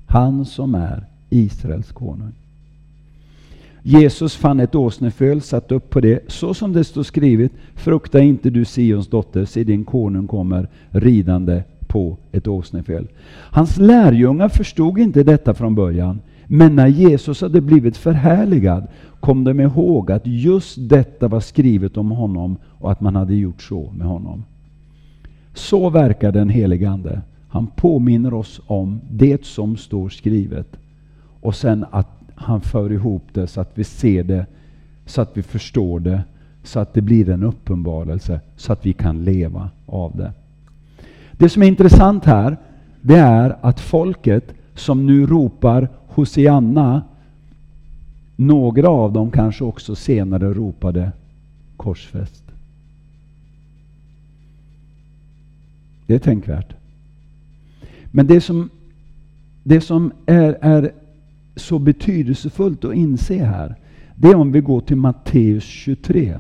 Han 0.08 0.46
som 0.46 0.76
är 0.76 1.06
Israels 1.30 1.92
konung. 1.92 2.32
Jesus 3.86 4.36
fann 4.36 4.60
ett 4.60 4.76
åsneföl, 4.76 5.42
satt 5.42 5.72
upp 5.72 5.90
på 5.90 6.00
det, 6.00 6.20
så 6.28 6.54
som 6.54 6.74
det 6.74 6.84
står 6.84 7.04
skrivet, 7.04 7.52
frukta 7.76 8.20
inte 8.20 8.50
du 8.50 8.66
Sions 8.66 9.08
dotter, 9.08 9.46
se 9.46 9.64
din 9.64 9.86
konung 9.86 10.28
kommer 10.28 10.70
ridande 10.90 11.64
på 11.88 12.18
ett 12.32 12.48
åsneföl. 12.48 13.08
Hans 13.52 13.78
lärjungar 13.78 14.50
förstod 14.50 15.00
inte 15.00 15.24
detta 15.24 15.54
från 15.54 15.76
början, 15.76 16.20
men 16.48 16.76
när 16.76 16.88
Jesus 16.88 17.42
hade 17.42 17.62
blivit 17.62 17.98
förhärligad 17.98 18.88
kom 19.20 19.44
de 19.44 19.60
ihåg 19.60 20.12
att 20.12 20.28
just 20.28 20.90
detta 20.90 21.28
var 21.28 21.40
skrivet 21.40 21.98
om 21.98 22.12
honom 22.12 22.58
och 22.80 22.92
att 22.92 23.02
man 23.02 23.16
hade 23.16 23.36
gjort 23.36 23.62
så 23.62 23.92
med 23.98 24.08
honom. 24.08 24.44
Så 25.54 25.90
verkar 25.90 26.32
den 26.32 26.50
helige 26.50 26.90
Ande. 26.90 27.22
Han 27.48 27.68
påminner 27.68 28.34
oss 28.34 28.62
om 28.66 29.02
det 29.12 29.46
som 29.46 29.78
står 29.78 30.10
skrivet. 30.10 30.68
Och 31.42 31.56
sen 31.56 31.86
att 31.92 32.23
han 32.36 32.62
för 32.62 32.92
ihop 32.92 33.24
det 33.34 33.48
så 33.48 33.62
att 33.62 33.72
vi 33.74 33.84
ser 33.84 34.24
det, 34.24 34.46
så 35.06 35.22
att 35.22 35.38
vi 35.38 35.44
förstår 35.44 36.00
det, 36.00 36.24
så 36.64 36.80
att 36.80 36.94
det 36.94 37.02
blir 37.02 37.30
en 37.30 37.44
uppenbarelse, 37.44 38.40
så 38.56 38.74
att 38.74 38.86
vi 38.86 38.94
kan 38.94 39.24
leva 39.24 39.70
av 39.86 40.16
det. 40.18 40.34
Det 41.32 41.50
som 41.50 41.64
är 41.64 41.68
intressant 41.68 42.26
här, 42.26 42.58
det 43.02 43.18
är 43.18 43.58
att 43.62 43.80
folket 43.80 44.54
som 44.76 45.06
nu 45.06 45.26
ropar 45.26 45.90
Hosianna, 46.08 47.02
några 48.36 48.90
av 48.90 49.14
dem 49.14 49.32
kanske 49.32 49.64
också 49.64 49.96
senare 49.96 50.54
ropade 50.54 51.12
korsfäst. 51.78 52.44
Det 56.08 56.16
är 56.16 56.20
tänkvärt. 56.20 56.74
Men 58.12 58.28
det 58.28 58.42
som, 58.42 58.70
det 59.64 59.82
som 59.82 60.12
är, 60.26 60.58
är 60.62 60.92
så 61.56 61.80
betydelsefullt 61.80 62.86
att 62.86 62.96
inse 62.96 63.44
här, 63.44 63.76
det 64.16 64.28
är 64.28 64.36
om 64.36 64.52
vi 64.52 64.62
går 64.62 64.82
till 64.82 64.98
Matteus 64.98 65.64
23. 65.64 66.38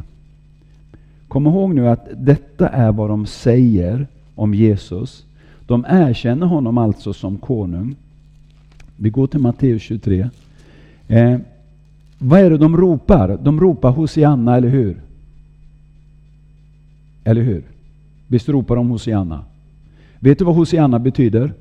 Kom 1.28 1.47
ihåg 1.47 1.76
nu 1.76 1.88
att 1.88 2.08
detta 2.15 2.69
är 2.69 2.91
vad 2.91 3.10
de 3.10 3.26
säger 3.26 4.08
om 4.36 4.54
Jesus. 4.54 5.26
De 5.67 5.86
erkänner 5.89 6.45
honom 6.45 6.78
alltså 6.78 7.13
som 7.13 7.38
konung. 7.38 7.95
Vi 8.97 9.10
går 9.10 9.28
till 9.28 9.39
Matteus 9.39 9.82
23. 9.82 10.30
Eh, 11.08 11.38
vad 12.17 12.39
är 12.39 12.49
det 12.49 12.58
de 12.58 12.78
ropar? 12.78 13.39
De 13.43 13.60
ropar 13.60 13.91
Hosianna, 13.91 14.58
eller 14.58 14.69
hur? 14.69 15.02
Eller 17.23 17.41
hur? 17.41 17.63
Visst 18.28 18.49
ropar 18.49 18.76
de 18.76 18.89
Hosianna? 18.89 19.43
Vet 20.19 20.39
du 20.39 20.45
vad 20.45 20.56
Hosianna 20.56 20.99
betyder? 20.99 21.54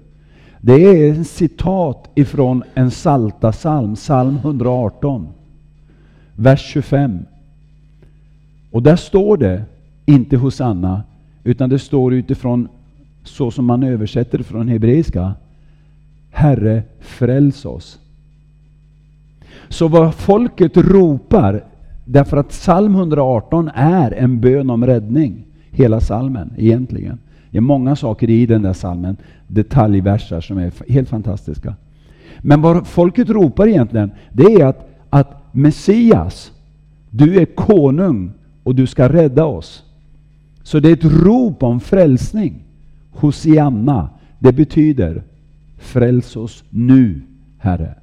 Det 0.65 0.73
är 0.73 1.15
en 1.15 1.25
citat 1.25 2.11
ifrån 2.15 2.63
en 2.75 2.91
salta 2.91 3.53
psalm, 3.53 3.95
psalm 3.95 4.37
118, 4.37 5.29
vers 6.37 6.61
25. 6.61 7.19
Och 8.71 8.83
där 8.83 8.97
står 8.97 9.37
det 9.37 9.65
inte 10.07 10.37
hos 10.37 10.61
Anna, 10.61 11.03
utan 11.45 11.71
det 11.71 11.79
står 11.79 12.15
utifrån 12.15 12.69
så 13.25 13.51
som 13.51 13.65
man 13.65 13.83
översätter 13.83 14.39
det 14.39 14.45
från 14.45 14.69
hebreiska. 14.69 15.33
Herre, 16.31 16.83
fräls 17.01 17.65
oss. 17.65 17.99
Så 19.69 19.89
vad 19.89 20.15
folket 20.15 20.77
ropar, 20.77 21.65
därför 22.05 22.37
att 22.37 22.49
psalm 22.49 22.95
118 22.95 23.71
är 23.75 24.11
en 24.11 24.41
bön 24.41 24.71
om 24.71 24.87
räddning, 24.87 25.45
hela 25.71 26.01
salmen 26.01 26.51
egentligen. 26.57 27.19
Det 27.51 27.59
är 27.59 27.63
många 27.63 27.97
saker 27.97 28.31
i 28.31 28.47
den 28.47 28.63
där 28.63 28.73
salmen, 28.73 29.17
detaljverser 29.53 30.41
som 30.41 30.59
är 30.59 30.73
helt 30.89 31.09
fantastiska. 31.09 31.75
Men 32.39 32.63
vad 32.63 32.87
folket 32.87 33.31
ropar 33.31 33.67
egentligen, 33.67 34.11
det 34.33 34.45
är 34.45 34.67
att, 34.67 34.89
att 35.11 35.55
Messias, 35.55 36.53
du 37.11 37.41
är 37.41 37.45
konung 37.45 38.33
och 38.63 38.75
du 38.75 38.87
ska 38.87 39.09
rädda 39.09 39.45
oss. 39.45 39.85
Så 40.63 40.81
det 40.81 40.89
är 40.89 40.93
ett 40.93 41.25
rop 41.25 41.63
om 41.63 41.81
frälsning. 41.81 42.63
Hosianna, 43.11 44.09
det 44.39 44.53
betyder 44.53 45.23
fräls 45.79 46.37
oss 46.37 46.65
nu, 46.71 47.21
Herre. 47.59 47.95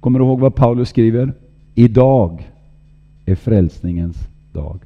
Kommer 0.00 0.18
du 0.18 0.24
ihåg 0.24 0.40
vad 0.40 0.54
Paulus 0.54 0.88
skriver? 0.88 1.32
Idag 1.74 2.50
är 3.26 3.34
frälsningens 3.34 4.16
dag. 4.52 4.80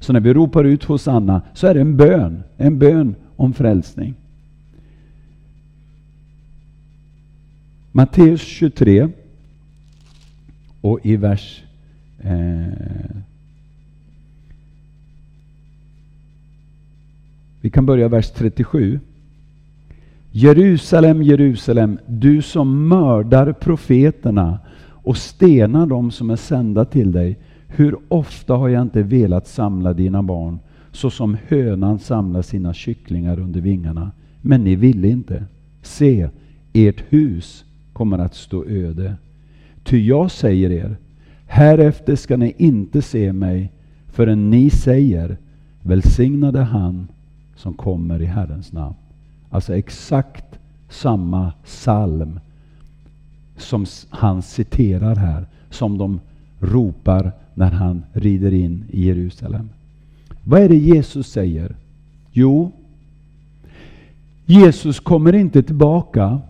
Så 0.00 0.12
när 0.12 0.20
vi 0.20 0.34
ropar 0.34 0.64
ut 0.64 0.84
Hosanna 0.84 1.42
så 1.54 1.66
är 1.66 1.74
det 1.74 1.80
en 1.80 1.96
bön, 1.96 2.42
en 2.56 2.78
bön 2.78 3.14
om 3.36 3.52
frälsning. 3.52 4.14
Matteus 7.98 8.40
23 8.40 9.08
och 10.80 11.06
i 11.06 11.16
vers 11.16 11.62
eh, 12.20 12.66
Vi 17.60 17.70
kan 17.70 17.86
börja 17.86 18.08
vers 18.08 18.30
37. 18.30 19.00
Jerusalem, 20.30 21.22
Jerusalem, 21.22 21.98
du 22.06 22.42
som 22.42 22.88
mördar 22.88 23.52
profeterna 23.52 24.58
och 24.86 25.16
stenar 25.16 25.86
dem 25.86 26.10
som 26.10 26.30
är 26.30 26.36
sända 26.36 26.84
till 26.84 27.12
dig. 27.12 27.38
Hur 27.66 27.96
ofta 28.08 28.54
har 28.54 28.68
jag 28.68 28.82
inte 28.82 29.02
velat 29.02 29.46
samla 29.46 29.92
dina 29.92 30.22
barn 30.22 30.58
så 30.92 31.10
som 31.10 31.36
hönan 31.48 31.98
samlar 31.98 32.42
sina 32.42 32.74
kycklingar 32.74 33.40
under 33.40 33.60
vingarna. 33.60 34.10
Men 34.40 34.64
ni 34.64 34.76
ville 34.76 35.08
inte. 35.08 35.44
Se, 35.82 36.28
ert 36.72 37.04
hus 37.08 37.64
kommer 37.98 38.18
att 38.18 38.34
stå 38.34 38.64
öde. 38.64 39.14
Ty 39.84 40.06
jag 40.06 40.30
säger 40.30 40.70
er, 40.70 40.96
härefter 41.46 42.16
ska 42.16 42.36
ni 42.36 42.54
inte 42.58 43.02
se 43.02 43.32
mig 43.32 43.72
förrän 44.06 44.50
ni 44.50 44.70
säger, 44.70 45.36
välsignade 45.82 46.60
han 46.60 47.08
som 47.56 47.74
kommer 47.74 48.22
i 48.22 48.24
Herrens 48.24 48.72
namn. 48.72 48.94
Alltså 49.50 49.76
exakt 49.76 50.58
samma 50.88 51.52
psalm 51.64 52.40
som 53.56 53.86
han 54.10 54.42
citerar 54.42 55.14
här, 55.14 55.46
som 55.70 55.98
de 55.98 56.20
ropar 56.60 57.32
när 57.54 57.70
han 57.70 58.02
rider 58.12 58.52
in 58.52 58.84
i 58.90 59.06
Jerusalem. 59.06 59.68
Vad 60.44 60.62
är 60.62 60.68
det 60.68 60.76
Jesus 60.76 61.26
säger? 61.26 61.76
Jo, 62.32 62.72
Jesus 64.46 65.00
kommer 65.00 65.34
inte 65.34 65.62
tillbaka 65.62 66.40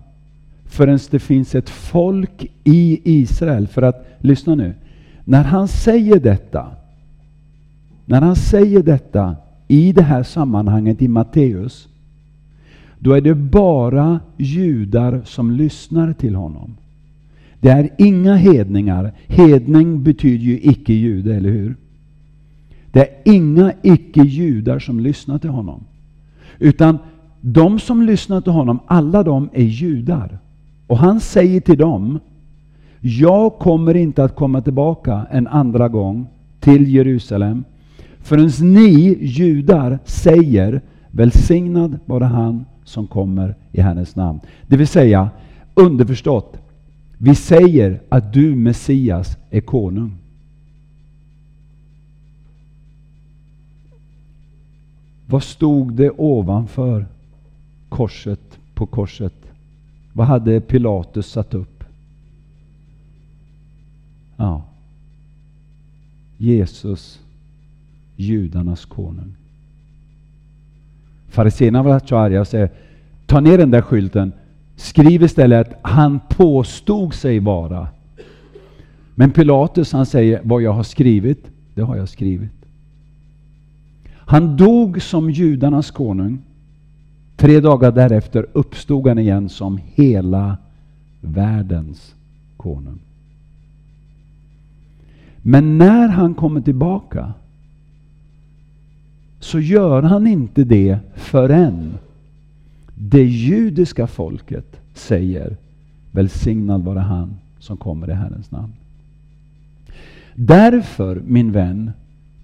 förrän 0.69 0.99
det 1.11 1.19
finns 1.19 1.55
ett 1.55 1.71
folk 1.71 2.47
i 2.65 3.01
Israel. 3.05 3.67
För 3.67 3.83
att, 3.83 4.07
lyssna 4.21 4.55
nu, 4.55 4.75
när 5.25 5.45
han 5.45 5.69
säger 5.69 6.21
detta, 6.21 6.67
när 8.05 8.21
han 8.21 8.37
säger 8.37 8.83
detta 8.83 9.37
i 9.69 9.93
det 9.93 10.03
här 10.03 10.23
sammanhanget 10.23 11.03
i 11.03 11.09
Matteus, 11.09 11.89
då 12.99 13.13
är 13.13 13.21
det 13.21 13.35
bara 13.35 14.21
judar 14.37 15.23
som 15.25 15.51
lyssnar 15.51 16.13
till 16.13 16.35
honom. 16.35 16.77
Det 17.61 17.69
är 17.69 17.91
inga 17.99 18.37
hedningar. 18.37 19.13
Hedning 19.27 20.03
betyder 20.03 20.45
ju 20.45 20.61
icke-jude, 20.63 21.37
eller 21.37 21.51
hur? 21.51 21.77
Det 22.93 23.01
är 23.01 23.35
inga 23.35 23.73
icke-judar 23.83 24.79
som 24.79 25.01
lyssnar 25.01 25.39
till 25.39 25.51
honom. 25.51 25.85
Utan 26.59 26.99
de 27.41 27.79
som 27.79 28.03
lyssnar 28.03 28.41
till 28.41 28.53
honom, 28.53 28.79
alla 28.87 29.23
de 29.23 29.49
är 29.53 29.65
judar. 29.65 30.39
Och 30.89 30.99
han 30.99 31.21
säger 31.21 31.61
till 31.61 31.79
dem, 31.79 32.21
jag 33.01 33.59
kommer 33.59 33.97
inte 33.97 34.25
att 34.25 34.37
komma 34.37 34.61
tillbaka 34.61 35.27
en 35.31 35.47
andra 35.47 35.89
gång 35.89 36.27
till 36.61 36.95
Jerusalem 36.95 37.65
förrän 38.19 38.75
ni 38.75 39.19
judar 39.21 39.99
säger 40.05 40.81
välsignad 41.11 41.99
vare 42.07 42.25
han 42.25 42.65
som 42.85 43.07
kommer 43.07 43.55
i 43.73 43.81
Herrens 43.81 44.17
namn. 44.17 44.41
Det 44.67 44.77
vill 44.77 44.89
säga, 44.89 45.31
underförstått, 45.75 46.57
vi 47.19 47.35
säger 47.35 48.01
att 48.09 48.33
du 48.33 48.55
Messias 48.55 49.37
är 49.51 49.61
konung. 49.61 50.17
Vad 55.27 55.43
stod 55.43 55.93
det 55.93 56.11
ovanför 56.11 57.07
korset 57.89 58.59
på 58.75 58.87
korset? 58.87 59.48
Vad 60.13 60.27
hade 60.27 60.61
Pilatus 60.61 61.27
satt 61.27 61.55
upp? 61.55 61.85
Ja. 64.37 64.63
Jesus, 66.37 67.21
judarnas 68.17 68.85
konung. 68.85 69.35
Fariséerna 71.29 71.83
var 71.83 72.01
så 72.05 72.17
arga 72.17 72.41
och 72.41 72.49
säger, 72.49 72.71
ta 73.27 73.41
ner 73.41 73.59
den 73.59 73.71
där 73.71 73.83
skylten, 73.83 74.33
skriv 74.77 75.23
istället 75.23 75.69
att 75.69 75.79
han 75.83 76.21
påstod 76.29 77.15
sig 77.15 77.39
vara. 77.39 77.89
Men 79.15 79.31
Pilatus 79.31 79.93
han 79.93 80.07
säger, 80.07 80.41
vad 80.45 80.63
jag 80.63 80.73
har 80.73 80.83
skrivit, 80.83 81.47
det 81.75 81.83
har 81.83 81.97
jag 81.97 82.09
skrivit. 82.09 82.51
Han 84.15 84.57
dog 84.57 85.03
som 85.03 85.31
judarnas 85.31 85.91
konung. 85.91 86.39
Tre 87.39 87.61
dagar 87.61 87.93
därefter 87.93 88.47
uppstod 88.53 89.07
han 89.07 89.19
igen 89.19 89.49
som 89.49 89.81
hela 89.95 90.57
världens 91.21 92.15
konung. 92.57 92.99
Men 95.43 95.79
när 95.79 96.09
han 96.09 96.35
kommer 96.35 96.61
tillbaka 96.61 97.33
så 99.41 99.61
gör 99.61 100.03
han 100.03 100.27
inte 100.27 100.65
det 100.65 100.99
förrän 101.15 101.99
det 102.95 103.25
judiska 103.25 104.07
folket 104.07 104.81
säger 104.95 105.57
välsignad 106.13 106.85
vare 106.85 106.99
han 106.99 107.37
som 107.59 107.77
kommer 107.77 108.11
i 108.11 108.15
Herrens 108.15 108.51
namn. 108.51 108.73
Därför, 110.35 111.23
min 111.27 111.53
vän, 111.53 111.93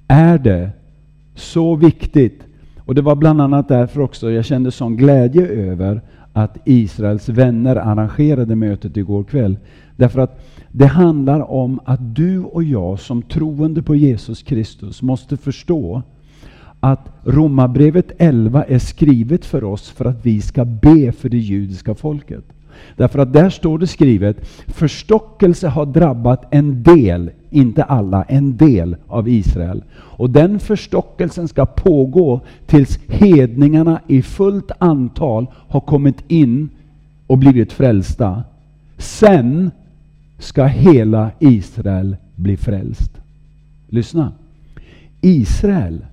är 0.09 0.38
det 0.38 0.70
så 1.35 1.76
viktigt 1.76 2.42
och 2.85 2.94
det 2.94 3.03
var 3.03 3.16
bland 3.16 3.40
annat 3.40 3.68
därför 3.68 4.01
också 4.01 4.31
jag 4.31 4.44
kände 4.44 4.70
sån 4.70 4.97
glädje 4.97 5.47
över 5.47 6.01
att 6.33 6.59
Israels 6.64 7.29
vänner 7.29 7.77
arrangerade 7.77 8.57
mötet 8.57 8.97
igår 8.97 9.25
kväll. 9.25 9.59
Därför 9.97 10.20
att 10.20 10.40
det 10.70 10.87
handlar 10.87 11.51
om 11.51 11.81
att 11.85 12.14
du 12.14 12.40
och 12.40 12.64
jag 12.64 13.01
som 13.01 13.23
troende 13.23 13.83
på 13.83 13.94
Jesus 13.94 14.42
Kristus 14.42 15.03
måste 15.03 15.37
förstå 15.37 16.03
att 16.81 17.09
Romarbrevet 17.25 18.12
11 18.18 18.64
är 18.64 18.79
skrivet 18.79 19.44
för 19.44 19.64
oss 19.64 19.90
för 19.90 20.05
att 20.05 20.27
vi 20.27 20.40
ska 20.40 20.64
be 20.64 21.12
för 21.12 21.29
det 21.29 21.38
judiska 21.38 21.94
folket. 21.94 22.44
Därför 22.97 23.19
att 23.19 23.33
där 23.33 23.51
står 23.51 23.79
det 23.79 23.87
skrivet, 23.87 24.37
förstockelse 24.67 25.69
har 25.69 25.87
drabbat 25.87 26.45
en 26.51 26.83
del, 26.83 27.31
inte 27.51 27.83
alla, 27.85 28.23
en 28.23 28.57
del 28.57 28.97
av 29.07 29.29
Israel. 29.29 29.85
Och 29.95 30.31
den 30.31 30.59
förstockelsen 30.59 31.49
ska 31.49 31.67
pågå 31.67 32.41
tills 32.67 32.99
hedningarna 33.09 34.01
i 34.07 34.23
fullt 34.23 34.71
antal 34.79 35.47
har 35.69 35.81
kommit 35.81 36.25
in 36.29 36.69
och 37.27 37.39
blivit 37.39 37.73
frälsta. 37.73 38.45
Sen 38.99 39.71
ska 40.39 40.65
hela 40.65 41.31
Israel 41.39 42.17
bli 42.37 42.57
frälst. 42.57 43.11
Lyssna. 43.89 44.33
Israel 45.21 46.07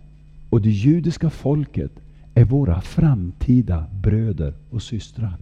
och 0.50 0.62
det 0.62 0.70
judiska 0.70 1.30
folket 1.30 1.92
är 2.34 2.46
våra 2.46 2.82
framtida 2.82 3.86
bröder 3.92 4.54
och 4.70 4.82
systrar. 4.82 5.38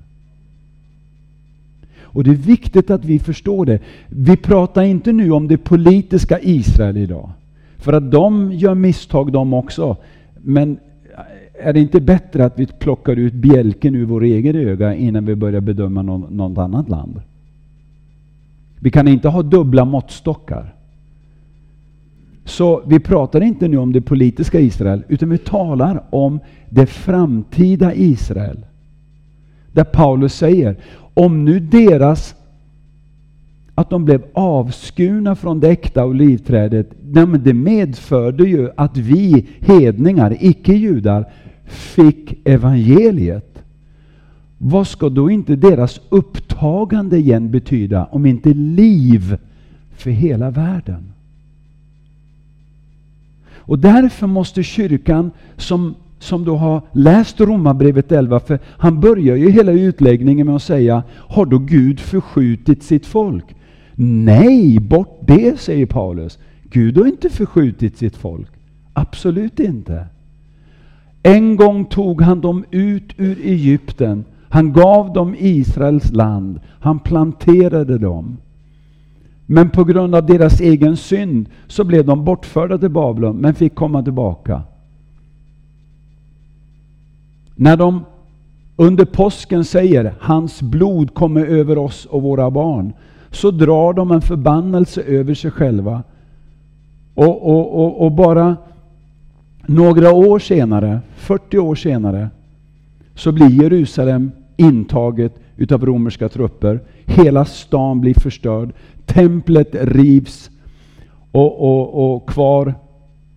Och 2.12 2.24
det 2.24 2.30
är 2.30 2.36
viktigt 2.36 2.91
att 2.91 3.06
vi 3.06 3.19
förstår 3.19 3.65
det. 3.65 3.80
Vi 4.08 4.38
pratar 4.38 4.84
inte 4.84 5.12
nu 5.12 5.32
om 5.32 5.48
det 5.48 5.58
politiska 5.58 6.39
Israel 6.39 6.98
idag. 6.98 7.30
För 7.78 7.93
att 7.93 8.12
de 8.12 8.52
gör 8.52 8.76
misstag 8.76 9.32
de 9.32 9.54
också. 9.54 9.98
Men 10.41 10.80
eh, 11.17 11.67
är 11.67 11.74
det 11.74 11.80
inte 11.80 12.02
bättre 12.02 12.45
att 12.45 12.60
vi 12.60 12.65
plockar 12.65 13.15
ut 13.15 13.34
bjälken 13.34 13.95
ur 13.95 14.06
vår 14.06 14.24
egen 14.24 14.56
öga 14.56 14.95
innan 14.95 15.26
vi 15.26 15.36
börjar 15.36 15.62
bedöma 15.62 16.02
någon, 16.02 16.38
något 16.38 16.58
annat 16.58 16.89
land? 16.89 17.22
Vi 18.80 18.91
kan 18.91 19.08
inte 19.08 19.30
ha 19.30 19.41
dubbla 19.41 19.86
måttstockar. 19.86 20.74
Så 22.45 22.82
vi 22.86 23.00
pratar 23.00 23.41
inte 23.41 23.67
nu 23.67 23.78
om 23.78 23.93
det 23.93 24.02
politiska 24.02 24.60
Israel, 24.60 25.04
utan 25.08 25.30
vi 25.30 25.38
talar 25.38 26.04
om 26.10 26.39
det 26.69 26.86
framtida 26.86 27.93
Israel. 27.93 28.65
Där 29.72 29.84
Paulus 29.84 30.34
säger, 30.34 30.76
om 31.20 31.46
nu 31.46 31.60
deras 31.60 32.36
att 33.76 33.90
de 33.90 34.06
blev 34.06 34.24
avskurna 34.34 35.36
från 35.36 35.60
det 35.60 35.70
äkta 35.70 36.06
olivträdet, 36.06 36.90
det 37.44 37.54
medförde 37.54 38.44
ju 38.44 38.70
att 38.78 38.98
vi 38.98 39.48
hedningar, 39.60 40.38
icke-judar, 40.40 41.26
fick 41.66 42.48
evangeliet. 42.48 43.64
Vad 44.58 44.88
ska 44.88 45.10
då 45.10 45.32
inte 45.32 45.56
deras 45.56 46.02
upptagande 46.10 47.18
igen 47.18 47.52
betyda 47.52 48.06
om 48.06 48.26
inte 48.26 48.54
liv 48.54 49.38
för 49.96 50.12
hela 50.12 50.50
världen? 50.50 51.12
Och 53.54 53.80
därför 53.80 54.28
måste 54.28 54.64
kyrkan 54.64 55.32
som 55.58 55.96
som 56.20 56.46
då 56.46 56.56
har 56.56 56.82
läst 56.92 57.42
Romarbrevet 57.42 58.12
11, 58.12 58.40
för 58.40 58.60
han 58.66 59.00
börjar 59.00 59.36
ju 59.36 59.50
hela 59.50 59.72
utläggningen 59.72 60.48
med 60.48 60.56
att 60.56 60.64
säga, 60.64 61.04
har 61.12 61.46
då 61.46 61.58
Gud 61.58 62.00
förskjutit 62.00 62.84
sitt 62.84 63.06
folk? 63.06 63.46
Nej, 63.96 64.80
bort 64.80 65.20
det, 65.22 65.60
säger 65.60 65.86
Paulus. 65.86 66.40
Gud 66.64 66.98
har 66.98 67.06
inte 67.06 67.30
förskjutit 67.30 67.98
sitt 67.98 68.16
folk. 68.16 68.52
Absolut 68.94 69.60
inte. 69.60 70.06
En 71.24 71.56
gång 71.56 71.86
tog 71.86 72.22
han 72.22 72.42
dem 72.42 72.66
ut 72.72 73.14
ur 73.18 73.40
Egypten. 73.46 74.26
Han 74.50 74.74
gav 74.74 75.14
dem 75.14 75.36
Israels 75.38 76.12
land. 76.12 76.60
Han 76.80 77.00
planterade 77.00 77.98
dem. 77.98 78.38
Men 79.46 79.70
på 79.70 79.84
grund 79.84 80.16
av 80.16 80.26
deras 80.26 80.62
egen 80.62 80.98
synd 80.98 81.50
så 81.68 81.84
blev 81.84 82.06
de 82.06 82.26
bortförda 82.26 82.78
till 82.78 82.90
Babylon, 82.90 83.38
men 83.38 83.54
fick 83.54 83.76
komma 83.76 84.04
tillbaka. 84.04 84.62
När 87.62 87.78
de 87.78 88.06
under 88.76 89.06
påsken 89.06 89.65
säger 89.65 90.13
hans 90.19 90.62
blod 90.62 91.13
kommer 91.13 91.45
över 91.45 91.78
oss 91.78 92.06
och 92.06 92.22
våra 92.22 92.52
barn, 92.52 92.93
så 93.32 93.52
drar 93.52 93.93
de 93.93 94.12
en 94.12 94.22
förbannelse 94.22 95.02
över 95.02 95.34
sig 95.34 95.52
själva. 95.52 96.04
Och, 97.13 97.50
och, 97.50 97.86
och, 97.86 98.06
och 98.06 98.12
bara 98.12 98.58
några 99.65 100.13
år 100.13 100.39
senare, 100.39 101.00
40 101.15 101.58
år 101.58 101.76
senare, 101.76 102.30
så 103.15 103.32
blir 103.32 103.63
Jerusalem 103.63 104.32
intaget 104.58 105.36
utav 105.58 105.86
romerska 105.86 106.30
trupper. 106.30 106.80
Hela 107.06 107.45
stan 107.45 108.02
blir 108.02 108.13
förstörd. 108.13 108.74
Templet 109.06 109.69
rivs. 109.72 110.50
Och, 111.32 111.62
och, 111.62 112.15
och 112.15 112.30
kvar 112.30 112.74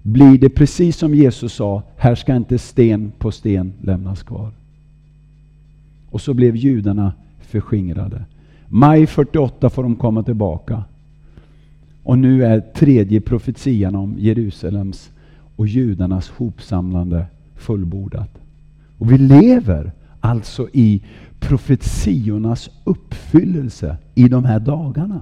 blir 0.02 0.38
det 0.38 0.48
precis 0.48 0.96
som 0.96 1.14
Jesus 1.14 1.52
sa, 1.52 1.82
här 1.96 2.14
ska 2.14 2.36
inte 2.36 2.58
sten 2.58 3.12
på 3.18 3.32
sten 3.32 3.72
lämnas 3.80 4.22
kvar. 4.22 4.50
Och 6.10 6.20
så 6.20 6.34
blev 6.34 6.56
judarna 6.56 7.12
förskingrade. 7.40 8.24
Maj 8.68 9.06
48 9.06 9.70
får 9.70 9.82
de 9.82 9.96
komma 9.96 10.22
tillbaka. 10.22 10.84
Och 12.02 12.18
nu 12.18 12.44
är 12.44 12.60
tredje 12.60 13.20
profetian 13.20 13.94
om 13.94 14.14
Jerusalems 14.18 15.10
och 15.56 15.66
judarnas 15.66 16.28
hopsamlande 16.28 17.26
fullbordat. 17.56 18.30
Och 18.98 19.12
vi 19.12 19.18
lever 19.18 19.92
alltså 20.20 20.68
i 20.72 21.02
profetiornas 21.40 22.70
uppfyllelse 22.84 23.96
i 24.14 24.28
de 24.28 24.44
här 24.44 24.60
dagarna. 24.60 25.20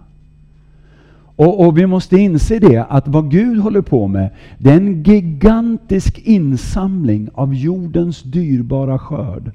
Och, 1.40 1.66
och, 1.66 1.78
vi 1.78 1.86
måste 1.86 2.16
inse 2.16 2.58
det 2.58 2.86
att 2.88 3.08
vad 3.08 3.30
Gud 3.30 3.58
håller 3.58 3.80
på 3.80 4.06
med, 4.06 4.30
det 4.58 4.70
är 4.70 4.76
en 4.76 5.02
gigantisk 5.02 6.18
insamling 6.18 7.28
av 7.34 7.54
jordens 7.54 8.22
dyrbara 8.22 8.98
skörd. 8.98 9.50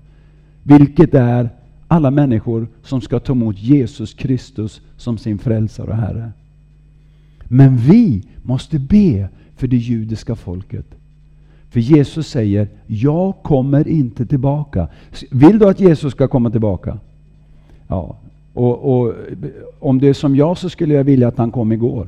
Vilket 0.63 1.13
är 1.13 1.50
alla 1.88 2.12
människor 2.12 2.67
som 2.84 3.02
ska 3.02 3.19
ta 3.19 3.34
emot 3.34 3.60
Jesus 3.60 4.13
Kristus 4.13 4.82
som 4.98 5.17
sin 5.17 5.38
frälsare 5.38 5.88
och 5.88 5.98
Herre. 5.98 6.32
Men 7.43 7.78
vi 7.78 8.24
måste 8.43 8.80
be 8.80 9.30
för 9.56 9.67
det 9.67 9.78
judiska 9.78 10.36
folket. 10.36 10.86
För 11.69 11.80
Jesus 11.80 12.28
säger, 12.28 12.67
jag 12.88 13.34
kommer 13.43 13.88
inte 13.88 14.26
tillbaka. 14.26 14.88
Vill 15.32 15.60
du 15.60 15.69
att 15.69 15.80
Jesus 15.80 16.13
ska 16.13 16.28
komma 16.28 16.50
tillbaka? 16.50 16.98
Ja, 17.88 18.17
och, 18.56 19.00
och, 19.00 19.13
om 19.80 20.00
det 20.00 20.08
är 20.08 20.13
som 20.13 20.36
jag 20.36 20.58
så 20.58 20.70
skulle 20.70 20.94
jag 20.94 21.04
vilja 21.04 21.28
att 21.28 21.38
han 21.38 21.52
kom 21.52 21.72
igår. 21.72 22.08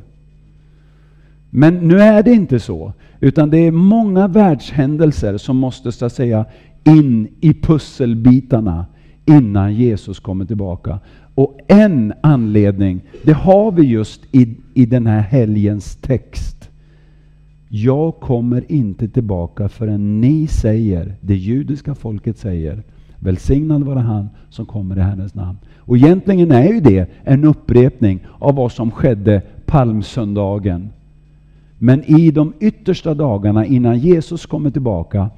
Men 1.49 1.87
nu 1.87 1.99
är 1.99 2.23
det 2.23 2.33
inte 2.33 2.59
så. 2.59 2.93
Utan 3.19 3.49
det 3.49 3.57
är 3.57 3.71
många 3.71 4.27
världshändelser 4.27 5.37
som 5.37 5.57
måste 5.57 5.91
så 5.91 6.05
att 6.05 6.13
säga 6.13 6.45
in 6.83 7.27
i 7.41 7.53
pusselbitarna 7.53 8.85
innan 9.25 9.73
Jesus 9.73 10.19
kommer 10.19 10.45
tillbaka. 10.45 10.99
Och 11.35 11.57
en 11.67 12.13
anledning, 12.21 13.01
det 13.23 13.33
har 13.33 13.71
vi 13.71 13.83
just 13.83 14.21
i, 14.31 14.55
i 14.73 14.85
den 14.85 15.07
här 15.07 15.21
helgens 15.21 15.95
text. 15.95 16.69
Jag 17.69 18.19
kommer 18.19 18.71
inte 18.71 19.07
tillbaka 19.07 19.69
förrän 19.69 20.21
ni 20.21 20.47
säger, 20.47 21.15
det 21.21 21.35
judiska 21.35 21.95
folket 21.95 22.37
säger, 22.37 22.83
välsignad 23.19 23.83
vare 23.83 23.99
han 23.99 24.29
som 24.49 24.65
kommer 24.65 24.97
i 24.97 25.01
Herrens 25.01 25.35
namn. 25.35 25.57
Och 25.87 25.97
egentligen 25.97 26.51
är 26.51 26.73
ju 26.73 26.79
det 26.79 27.09
en 27.23 27.43
upprepning 27.43 28.27
av 28.39 28.55
vad 28.55 28.71
som 28.71 28.91
skedde 28.91 29.41
palmsöndagen. 29.65 30.89
Men 31.77 32.03
i 32.03 32.31
de 32.31 32.53
yttersta 32.59 33.13
dagarna 33.13 33.65
innan 33.65 33.99
Jesus 33.99 34.45
kommer 34.45 34.69
tillbaka 34.71 35.29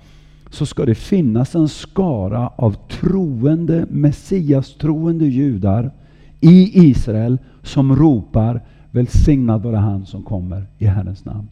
så 0.50 0.66
ska 0.66 0.86
det 0.86 0.96
finnas 0.96 1.56
en 1.56 1.68
skara 1.68 2.48
av 2.48 2.76
troende, 2.88 3.86
Messias-troende 3.90 5.26
judar 5.26 5.92
i 6.40 6.88
Israel 6.90 7.38
som 7.64 7.96
ropar 7.96 8.62
välsignad 8.92 9.62
vare 9.62 9.76
han 9.76 10.06
som 10.06 10.24
kommer 10.24 10.66
i 10.78 10.86
Herrens 10.86 11.26
namn. 11.26 11.48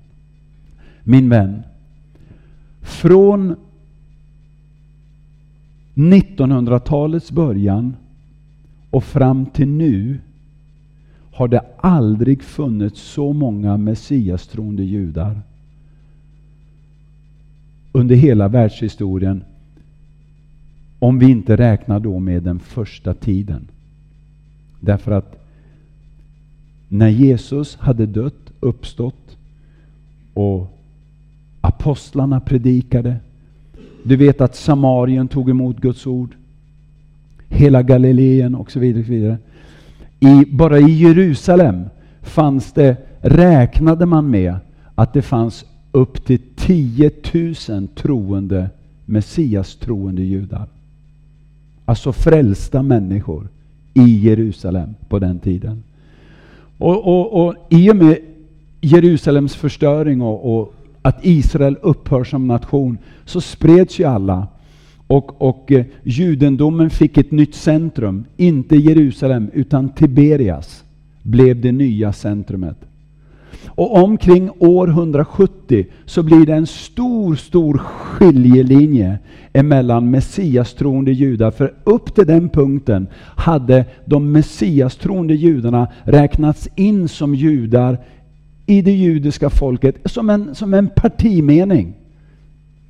Min 1.03 1.29
vän, 1.29 1.63
från 2.81 3.55
1900-talets 5.93 7.31
början 7.31 7.95
och 8.89 9.03
fram 9.03 9.45
till 9.45 9.67
nu 9.67 10.19
har 11.31 11.47
det 11.47 11.61
aldrig 11.77 12.43
funnits 12.43 13.01
så 13.01 13.33
många 13.33 13.77
messiastroende 13.77 14.83
judar 14.83 15.41
under 17.91 18.15
hela 18.15 18.47
världshistorien 18.47 19.43
om 20.99 21.19
vi 21.19 21.31
inte 21.31 21.55
räknar 21.55 21.99
då 21.99 22.19
med 22.19 22.43
den 22.43 22.59
första 22.59 23.13
tiden. 23.13 23.67
Därför 24.79 25.11
att 25.11 25.43
när 26.87 27.09
Jesus 27.09 27.75
hade 27.75 28.05
dött, 28.05 28.51
uppstått 28.59 29.37
och 30.33 30.77
apostlarna 31.61 32.39
predikade, 32.39 33.15
Du 34.03 34.15
vet 34.15 34.41
att 34.41 34.55
Samarien 34.55 35.27
tog 35.27 35.49
emot 35.49 35.77
Guds 35.77 36.07
ord. 36.07 36.35
Hela 37.49 37.81
Galileen 37.81 38.55
och 38.55 38.71
så 38.71 38.79
vidare. 38.79 38.99
Och 38.99 39.05
så 39.05 39.11
vidare. 39.11 39.37
I, 40.19 40.45
bara 40.51 40.79
i 40.79 40.91
Jerusalem 40.91 41.83
fanns 42.21 42.73
det, 42.73 42.97
räknade 43.21 44.05
man 44.05 44.29
med 44.29 44.55
att 44.95 45.13
det 45.13 45.21
fanns 45.21 45.65
upp 45.91 46.25
till 46.25 46.39
10 46.55 47.11
000 47.69 47.87
troende 47.87 48.69
Messias 49.05 49.75
troende 49.75 50.21
judar. 50.21 50.67
Alltså 51.85 52.13
frälsta 52.13 52.83
människor 52.83 53.47
i 53.93 54.19
Jerusalem 54.19 54.95
på 55.09 55.19
den 55.19 55.39
tiden. 55.39 55.83
Och, 56.77 57.07
och, 57.07 57.45
och 57.45 57.55
I 57.69 57.91
och 57.91 57.95
med 57.95 58.17
Jerusalems 58.81 59.55
förstöring 59.55 60.21
och, 60.21 60.59
och, 60.59 60.73
att 61.01 61.25
Israel 61.25 61.77
upphör 61.81 62.23
som 62.23 62.47
nation 62.47 62.97
så 63.25 63.41
spreds 63.41 63.99
ju 63.99 64.03
alla. 64.03 64.47
Och, 65.07 65.41
och 65.41 65.71
eh, 65.71 65.85
judendomen 66.03 66.89
fick 66.89 67.17
ett 67.17 67.31
nytt 67.31 67.55
centrum. 67.55 68.25
Inte 68.37 68.75
Jerusalem 68.75 69.49
utan 69.53 69.89
Tiberias 69.89 70.83
blev 71.23 71.61
det 71.61 71.71
nya 71.71 72.13
centrumet. 72.13 72.77
Och 73.65 74.03
omkring 74.03 74.49
år 74.59 74.87
170 74.87 75.85
så 76.05 76.23
blir 76.23 76.45
det 76.45 76.53
en 76.53 76.67
stor, 76.67 77.35
stor 77.35 77.77
skiljelinje 77.77 79.19
emellan 79.53 80.11
messiastroende 80.11 81.11
judar. 81.11 81.51
För 81.51 81.73
upp 81.83 82.15
till 82.15 82.25
den 82.25 82.49
punkten 82.49 83.07
hade 83.35 83.85
de 84.05 84.31
messiastroende 84.31 85.35
judarna 85.35 85.87
räknats 86.03 86.69
in 86.75 87.07
som 87.07 87.35
judar 87.35 87.97
i 88.65 88.81
det 88.81 88.91
judiska 88.91 89.49
folket 89.49 89.95
som 90.05 90.29
en, 90.29 90.55
som 90.55 90.73
en 90.73 90.89
partimening. 90.95 91.93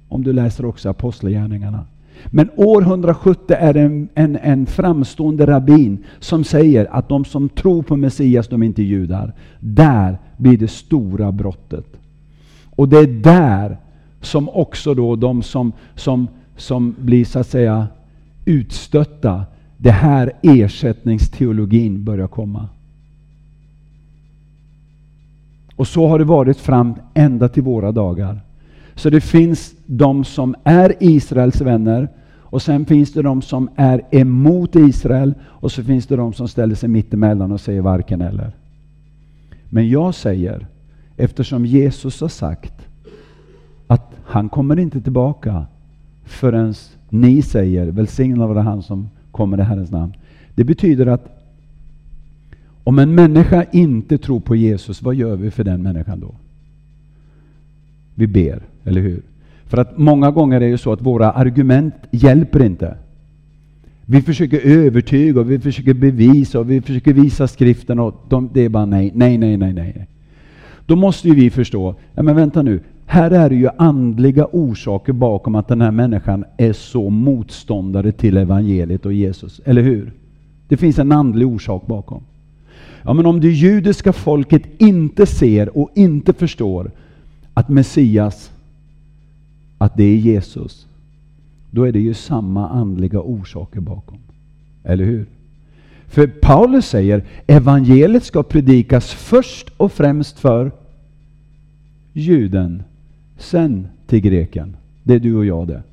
Om 0.09 0.23
du 0.23 0.33
läser 0.33 0.65
också 0.65 0.89
Apostlagärningarna. 0.89 1.85
Men 2.25 2.49
år 2.55 2.81
170 2.81 3.55
är 3.59 3.73
det 3.73 3.81
en, 3.81 4.09
en, 4.13 4.35
en, 4.35 4.65
framstående 4.65 5.45
rabbin 5.45 6.03
som 6.19 6.43
säger 6.43 6.85
att 6.91 7.09
de 7.09 7.25
som 7.25 7.49
tror 7.49 7.83
på 7.83 7.95
Messias, 7.95 8.47
de 8.47 8.61
är 8.61 8.65
inte 8.65 8.83
judar. 8.83 9.33
Där 9.59 10.17
blir 10.37 10.57
det 10.57 10.67
stora 10.67 11.31
brottet. 11.31 11.85
Och 12.75 12.89
det 12.89 12.97
är 12.97 13.07
där 13.07 13.77
som 14.21 14.49
också 14.49 14.93
då 14.93 15.15
de 15.15 15.43
som, 15.43 15.71
som, 15.95 16.27
som 16.55 16.95
blir 16.99 17.25
så 17.25 17.39
att 17.39 17.47
säga 17.47 17.87
utstötta, 18.45 19.45
det 19.77 19.91
här 19.91 20.31
ersättningsteologin 20.41 22.03
börjar 22.03 22.27
komma. 22.27 22.67
Och 25.75 25.87
så 25.87 26.07
har 26.07 26.19
det 26.19 26.25
varit 26.25 26.57
fram 26.57 26.95
ända 27.13 27.49
till 27.49 27.63
våra 27.63 27.91
dagar. 27.91 28.41
Så 28.97 29.09
det 29.09 29.21
finns 29.21 29.75
de 29.85 30.23
som 30.23 30.55
är 30.63 30.93
Israels 30.99 31.61
vänner 31.61 32.09
och 32.35 32.61
sen 32.61 32.85
finns 32.85 33.13
det 33.13 33.21
de 33.21 33.41
som 33.41 33.69
är 33.75 34.01
emot 34.11 34.75
Israel 34.75 35.33
och 35.43 35.71
så 35.71 35.83
finns 35.83 36.07
det 36.07 36.15
de 36.15 36.33
som 36.33 36.47
ställer 36.47 36.75
sig 36.75 36.89
mittemellan 36.89 37.51
och 37.51 37.61
säger 37.61 37.81
varken 37.81 38.21
eller. 38.21 38.51
Men 39.69 39.89
jag 39.89 40.15
säger, 40.15 40.67
eftersom 41.17 41.65
Jesus 41.65 42.21
har 42.21 42.27
sagt 42.27 42.73
att 43.87 44.15
han 44.25 44.49
kommer 44.49 44.79
inte 44.79 45.01
tillbaka 45.01 45.65
förrän 46.25 46.73
ni 47.09 47.41
säger 47.41 47.87
välsignad 47.87 48.47
vare 48.49 48.59
han 48.59 48.83
som 48.83 49.09
kommer 49.31 49.59
i 49.59 49.61
Herrens 49.61 49.91
namn. 49.91 50.13
Det 50.55 50.63
betyder 50.63 51.07
att 51.07 51.25
om 52.83 52.99
en 52.99 53.15
människa 53.15 53.65
inte 53.71 54.17
tror 54.17 54.39
på 54.39 54.55
Jesus, 54.55 55.01
vad 55.01 55.15
gör 55.15 55.35
vi 55.35 55.51
för 55.51 55.63
den 55.63 55.83
människan 55.83 56.19
då? 56.19 56.35
Vi 58.19 58.27
ber, 58.27 58.59
eller 58.83 59.01
hur? 59.01 59.21
För 59.65 59.77
att 59.77 59.97
många 59.97 60.31
gånger 60.31 60.61
är 60.61 60.71
det 60.71 60.77
så 60.77 60.93
att 60.93 61.01
våra 61.01 61.31
argument 61.31 61.93
hjälper 62.11 62.65
inte. 62.65 62.95
Vi 64.05 64.21
försöker 64.21 64.59
övertyga, 64.59 65.39
och 65.39 65.51
vi 65.51 65.59
försöker 65.59 65.93
bevisa 65.93 66.59
och 66.59 66.71
vi 66.71 66.81
försöker 66.81 67.13
visa 67.13 67.47
skriften 67.47 67.99
och 67.99 68.25
de, 68.29 68.49
det 68.53 68.61
är 68.61 68.69
bara 68.69 68.85
nej, 68.85 69.11
nej, 69.15 69.37
nej, 69.37 69.57
nej, 69.57 69.73
nej. 69.73 70.07
Då 70.85 70.95
måste 70.95 71.27
ju 71.27 71.35
vi 71.35 71.49
förstå, 71.49 71.95
ja 72.15 72.23
men 72.23 72.35
vänta 72.35 72.61
nu, 72.61 72.79
här 73.05 73.31
är 73.31 73.49
det 73.49 73.55
ju 73.55 73.69
andliga 73.77 74.47
orsaker 74.51 75.13
bakom 75.13 75.55
att 75.55 75.67
den 75.67 75.81
här 75.81 75.91
människan 75.91 76.45
är 76.57 76.73
så 76.73 77.09
motståndare 77.09 78.11
till 78.11 78.37
evangeliet 78.37 79.05
och 79.05 79.13
Jesus, 79.13 79.61
eller 79.65 79.81
hur? 79.81 80.11
Det 80.67 80.77
finns 80.77 80.99
en 80.99 81.11
andlig 81.11 81.47
orsak 81.47 81.87
bakom. 81.87 82.23
Ja, 83.03 83.13
men 83.13 83.25
om 83.25 83.41
det 83.41 83.47
judiska 83.47 84.13
folket 84.13 84.63
inte 84.77 85.25
ser 85.25 85.77
och 85.77 85.91
inte 85.95 86.33
förstår 86.33 86.91
att 87.57 87.69
Messias, 87.69 88.51
att 89.77 89.97
det 89.97 90.03
är 90.03 90.15
Jesus, 90.15 90.87
då 91.71 91.83
är 91.83 91.91
det 91.91 91.99
ju 91.99 92.13
samma 92.13 92.69
andliga 92.69 93.21
orsaker 93.21 93.79
bakom. 93.79 94.17
Eller 94.83 95.05
hur? 95.05 95.25
För 96.07 96.27
Paulus 96.27 96.85
säger 96.85 97.23
evangeliet 97.47 98.23
ska 98.23 98.43
predikas 98.43 99.13
först 99.13 99.69
och 99.77 99.91
främst 99.91 100.39
för 100.39 100.71
juden, 102.13 102.83
sen 103.37 103.87
till 104.07 104.19
greken. 104.19 104.75
Det 105.03 105.13
är 105.13 105.19
du 105.19 105.35
och 105.35 105.45
jag 105.45 105.67
det. 105.67 105.83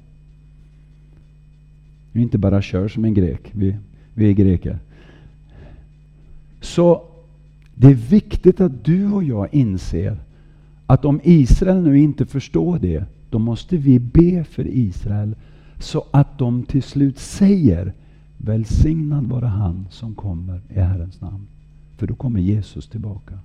Vi 2.13 2.23
inte 2.23 2.39
bara 2.39 2.63
kör 2.63 2.89
som 2.89 3.05
en 3.05 3.15
grek, 3.15 3.51
vi, 3.53 3.77
vi 4.15 4.31
är 4.31 4.33
greker. 4.33 4.79
Så 6.61 7.03
det 7.75 7.87
är 7.87 7.95
viktigt 7.95 8.61
att 8.61 8.85
du 8.85 9.13
och 9.13 9.25
jag 9.25 9.55
inser 9.55 10.19
att 10.87 11.05
om 11.05 11.21
Israel 11.23 11.83
nu 11.83 11.99
inte 11.99 12.27
förstår 12.27 12.79
det, 12.79 13.05
då 13.31 13.39
måste 13.39 13.77
vi 13.77 13.99
be 13.99 14.45
för 14.45 14.67
Israel 14.67 15.35
så 15.79 16.05
att 16.11 16.39
de 16.39 16.63
till 16.63 16.83
slut 16.83 17.19
säger 17.19 17.93
Välsignad 18.39 19.27
vare 19.27 19.47
han 19.47 19.87
som 19.91 20.15
kommer 20.15 20.61
i 20.69 20.81
Herrens 20.81 21.21
namn. 21.21 21.47
För 21.97 22.07
då 22.07 22.15
kommer 22.15 22.41
Jesus 22.41 22.89
tillbaka. 22.89 23.39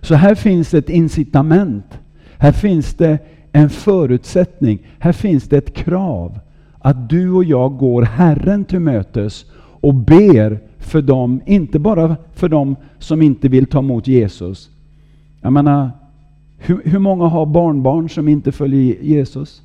Så 0.00 0.14
här 0.14 0.34
finns 0.34 0.74
ett 0.74 0.90
incitament. 0.90 1.98
Här 2.38 2.52
finns 2.52 2.94
det 2.94 3.18
en 3.52 3.70
förutsättning. 3.70 4.78
Här 4.98 5.12
finns 5.12 5.44
det 5.44 5.56
ett 5.56 5.74
krav 5.74 6.38
att 6.78 7.08
du 7.08 7.30
och 7.30 7.44
jag 7.44 7.76
går 7.76 8.02
Herren 8.02 8.64
till 8.64 8.80
mötes 8.80 9.44
och 9.54 9.94
ber 9.94 10.60
för 10.78 11.02
dem, 11.02 11.40
inte 11.46 11.78
bara 11.78 12.16
för 12.32 12.48
dem 12.48 12.76
som 12.98 13.22
inte 13.22 13.48
vill 13.48 13.66
ta 13.66 13.78
emot 13.78 14.06
Jesus. 14.06 14.70
Jag 15.40 15.52
menar, 15.52 15.90
hur, 16.66 16.82
hur 16.84 16.98
många 16.98 17.24
har 17.24 17.46
barnbarn 17.46 18.08
som 18.08 18.28
inte 18.28 18.52
följer 18.52 18.96
Jesus? 19.02 19.62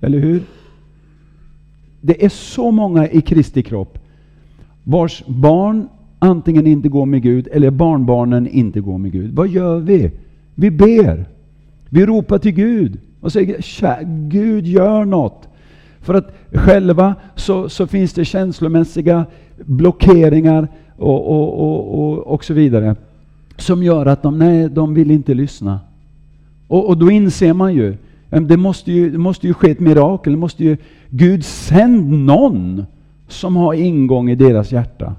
Eller 0.00 0.18
hur? 0.18 0.42
Det 2.00 2.24
är 2.24 2.28
så 2.28 2.70
många 2.70 3.08
i 3.08 3.20
Kristi 3.20 3.62
kropp 3.62 3.98
vars 4.88 5.24
barn 5.26 5.88
antingen 6.18 6.66
inte 6.66 6.88
går 6.88 7.06
med 7.06 7.22
Gud 7.22 7.48
eller 7.52 7.70
barnbarnen 7.70 8.46
inte 8.46 8.80
går 8.80 8.98
med 8.98 9.12
Gud. 9.12 9.34
Vad 9.34 9.48
gör 9.48 9.78
vi? 9.78 10.10
Vi 10.54 10.70
ber. 10.70 11.24
Vi 11.88 12.06
ropar 12.06 12.38
till 12.38 12.52
Gud 12.52 13.00
och 13.20 13.32
säger 13.32 14.04
Gud 14.28 14.66
gör 14.66 15.04
något. 15.04 15.48
För 16.00 16.14
att 16.14 16.34
själva 16.52 17.14
så, 17.34 17.68
så 17.68 17.86
finns 17.86 18.12
det 18.12 18.24
känslomässiga 18.24 19.26
blockeringar 19.64 20.68
och, 20.96 21.30
och, 21.30 21.60
och, 21.60 22.00
och, 22.00 22.18
och 22.18 22.44
så 22.44 22.54
vidare 22.54 22.96
som 23.56 23.82
gör 23.82 24.06
att 24.06 24.22
de, 24.22 24.38
nej, 24.38 24.68
de 24.68 24.94
vill 24.94 25.10
inte 25.10 25.34
lyssna. 25.34 25.80
Och, 26.68 26.88
och 26.88 26.98
då 26.98 27.10
inser 27.10 27.52
man 27.52 27.74
ju, 27.74 27.96
det 28.30 28.56
måste 28.56 28.92
ju, 28.92 29.10
det 29.10 29.18
måste 29.18 29.46
ju 29.46 29.54
ske 29.54 29.70
ett 29.70 29.80
mirakel, 29.80 30.32
det 30.32 30.38
måste 30.38 30.64
ju, 30.64 30.76
Gud 31.10 31.44
sänd 31.44 32.12
någon 32.12 32.86
som 33.28 33.56
har 33.56 33.74
ingång 33.74 34.30
i 34.30 34.34
deras 34.34 34.72
hjärta. 34.72 35.14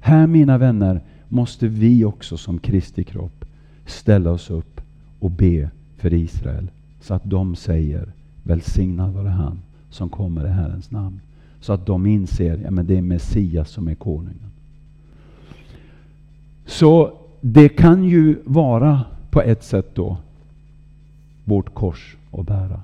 Här 0.00 0.26
mina 0.26 0.58
vänner 0.58 1.00
måste 1.28 1.68
vi 1.68 2.04
också 2.04 2.36
som 2.36 2.58
Kristi 2.58 3.04
kropp 3.04 3.44
ställa 3.86 4.30
oss 4.30 4.50
upp 4.50 4.80
och 5.18 5.30
be 5.30 5.70
för 5.96 6.14
Israel 6.14 6.70
så 7.00 7.14
att 7.14 7.24
de 7.24 7.56
säger 7.56 8.12
välsignad 8.42 9.12
vare 9.12 9.28
han 9.28 9.58
som 9.90 10.08
kommer 10.08 10.46
i 10.46 10.50
Herrens 10.50 10.90
namn. 10.90 11.20
Så 11.60 11.72
att 11.72 11.86
de 11.86 12.06
inser 12.06 12.54
att 12.54 12.76
ja, 12.76 12.82
det 12.82 12.98
är 12.98 13.02
Messias 13.02 13.70
som 13.70 13.88
är 13.88 13.94
konungen. 13.94 14.50
Så 16.66 17.12
det 17.40 17.68
kan 17.68 18.04
ju 18.04 18.36
vara 18.44 19.04
på 19.30 19.42
ett 19.42 19.64
sätt 19.64 19.94
då 19.94 20.16
vårt 21.44 21.74
kors 21.74 22.16
att 22.32 22.46
bära. 22.46 22.80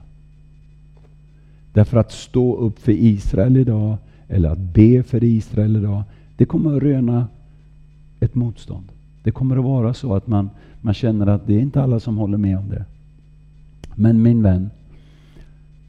Därför 1.72 1.96
att 1.96 2.12
stå 2.12 2.56
upp 2.56 2.78
för 2.78 2.92
Israel 2.92 3.56
idag, 3.56 3.96
eller 4.28 4.50
att 4.50 4.58
be 4.58 5.02
för 5.02 5.24
Israel 5.24 5.76
idag, 5.76 6.02
det 6.36 6.44
kommer 6.44 6.76
att 6.76 6.82
röna 6.82 7.26
ett 8.20 8.34
motstånd. 8.34 8.84
Det 9.22 9.30
kommer 9.30 9.56
att 9.56 9.64
vara 9.64 9.94
så 9.94 10.14
att 10.14 10.26
man, 10.26 10.50
man 10.80 10.94
känner 10.94 11.26
att 11.26 11.46
det 11.46 11.54
är 11.54 11.60
inte 11.60 11.82
alla 11.82 12.00
som 12.00 12.16
håller 12.16 12.38
med 12.38 12.58
om 12.58 12.68
det. 12.68 12.84
Men 13.94 14.22
min 14.22 14.42
vän, 14.42 14.70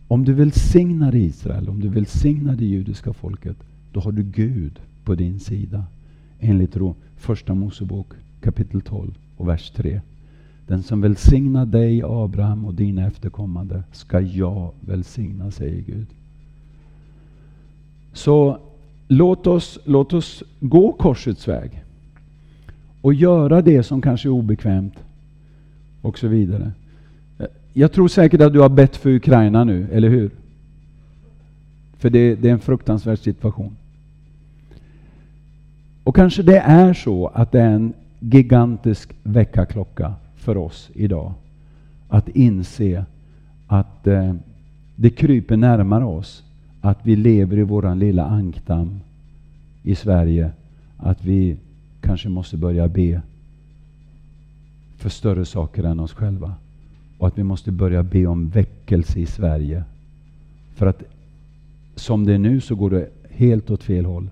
om 0.07 0.25
du 0.25 0.33
välsignar 0.33 1.15
Israel, 1.15 1.69
om 1.69 1.79
du 1.79 1.89
välsignar 1.89 2.55
det 2.55 2.65
judiska 2.65 3.13
folket, 3.13 3.57
då 3.91 3.99
har 3.99 4.11
du 4.11 4.23
Gud 4.23 4.79
på 5.03 5.15
din 5.15 5.39
sida. 5.39 5.83
Enligt 6.39 6.75
Första 7.23 7.53
Mosebok 7.53 8.07
kapitel 8.41 8.81
12 8.81 9.11
och 9.37 9.47
vers 9.47 9.71
3. 9.71 10.01
Den 10.67 10.83
som 10.83 11.01
välsignar 11.01 11.65
dig, 11.65 12.01
Abraham, 12.05 12.65
och 12.65 12.73
dina 12.73 13.07
efterkommande 13.07 13.83
ska 13.91 14.19
jag 14.19 14.71
välsigna, 14.79 15.51
säger 15.51 15.81
Gud. 15.81 16.07
Så 18.13 18.57
låt 19.07 19.47
oss, 19.47 19.79
låt 19.83 20.13
oss 20.13 20.43
gå 20.59 20.91
korsets 20.91 21.47
väg 21.47 21.83
och 23.01 23.13
göra 23.13 23.61
det 23.61 23.83
som 23.83 24.01
kanske 24.01 24.27
är 24.27 24.31
obekvämt 24.31 24.95
och 26.01 26.19
så 26.19 26.27
vidare. 26.27 26.71
Jag 27.73 27.91
tror 27.91 28.07
säkert 28.07 28.41
att 28.41 28.53
du 28.53 28.59
har 28.59 28.69
bett 28.69 28.95
för 28.95 29.09
Ukraina 29.09 29.63
nu, 29.63 29.87
eller 29.91 30.09
hur? 30.09 30.31
För 31.97 32.09
det, 32.09 32.35
det 32.35 32.49
är 32.49 32.53
en 32.53 32.59
fruktansvärd 32.59 33.19
situation. 33.19 33.75
Och 36.03 36.15
kanske 36.15 36.43
det 36.43 36.59
är 36.59 36.93
så 36.93 37.27
att 37.27 37.51
det 37.51 37.61
är 37.61 37.69
en 37.69 37.93
gigantisk 38.19 39.09
väckarklocka 39.23 40.13
för 40.35 40.57
oss 40.57 40.89
idag. 40.93 41.33
Att 42.07 42.29
inse 42.29 43.05
att 43.67 44.07
eh, 44.07 44.33
det 44.95 45.09
kryper 45.09 45.57
närmare 45.57 46.05
oss. 46.05 46.43
Att 46.81 46.99
vi 47.03 47.15
lever 47.15 47.57
i 47.57 47.63
våran 47.63 47.99
lilla 47.99 48.25
ankdamm 48.25 48.99
i 49.83 49.95
Sverige. 49.95 50.51
Att 50.97 51.23
vi 51.23 51.57
kanske 52.01 52.29
måste 52.29 52.57
börja 52.57 52.87
be 52.87 53.21
för 54.97 55.09
större 55.09 55.45
saker 55.45 55.83
än 55.83 55.99
oss 55.99 56.13
själva. 56.13 56.53
Och 57.17 57.27
att 57.27 57.37
vi 57.37 57.43
måste 57.43 57.71
börja 57.71 58.03
be 58.03 58.25
om 58.25 58.49
väckelse 58.49 59.19
i 59.19 59.25
Sverige. 59.25 59.83
För 60.75 60.85
att 60.85 61.03
som 61.95 62.25
det 62.25 62.33
är 62.33 62.37
nu 62.37 62.61
så 62.61 62.75
går 62.75 62.89
det 62.89 63.09
helt 63.29 63.71
åt 63.71 63.83
fel 63.83 64.05
håll. 64.05 64.29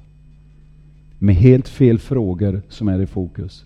Med 1.24 1.36
helt 1.36 1.68
fel 1.68 2.00
frågor 2.00 2.62
som 2.70 2.88
är 2.88 3.00
i 3.00 3.06
fokus. 3.06 3.66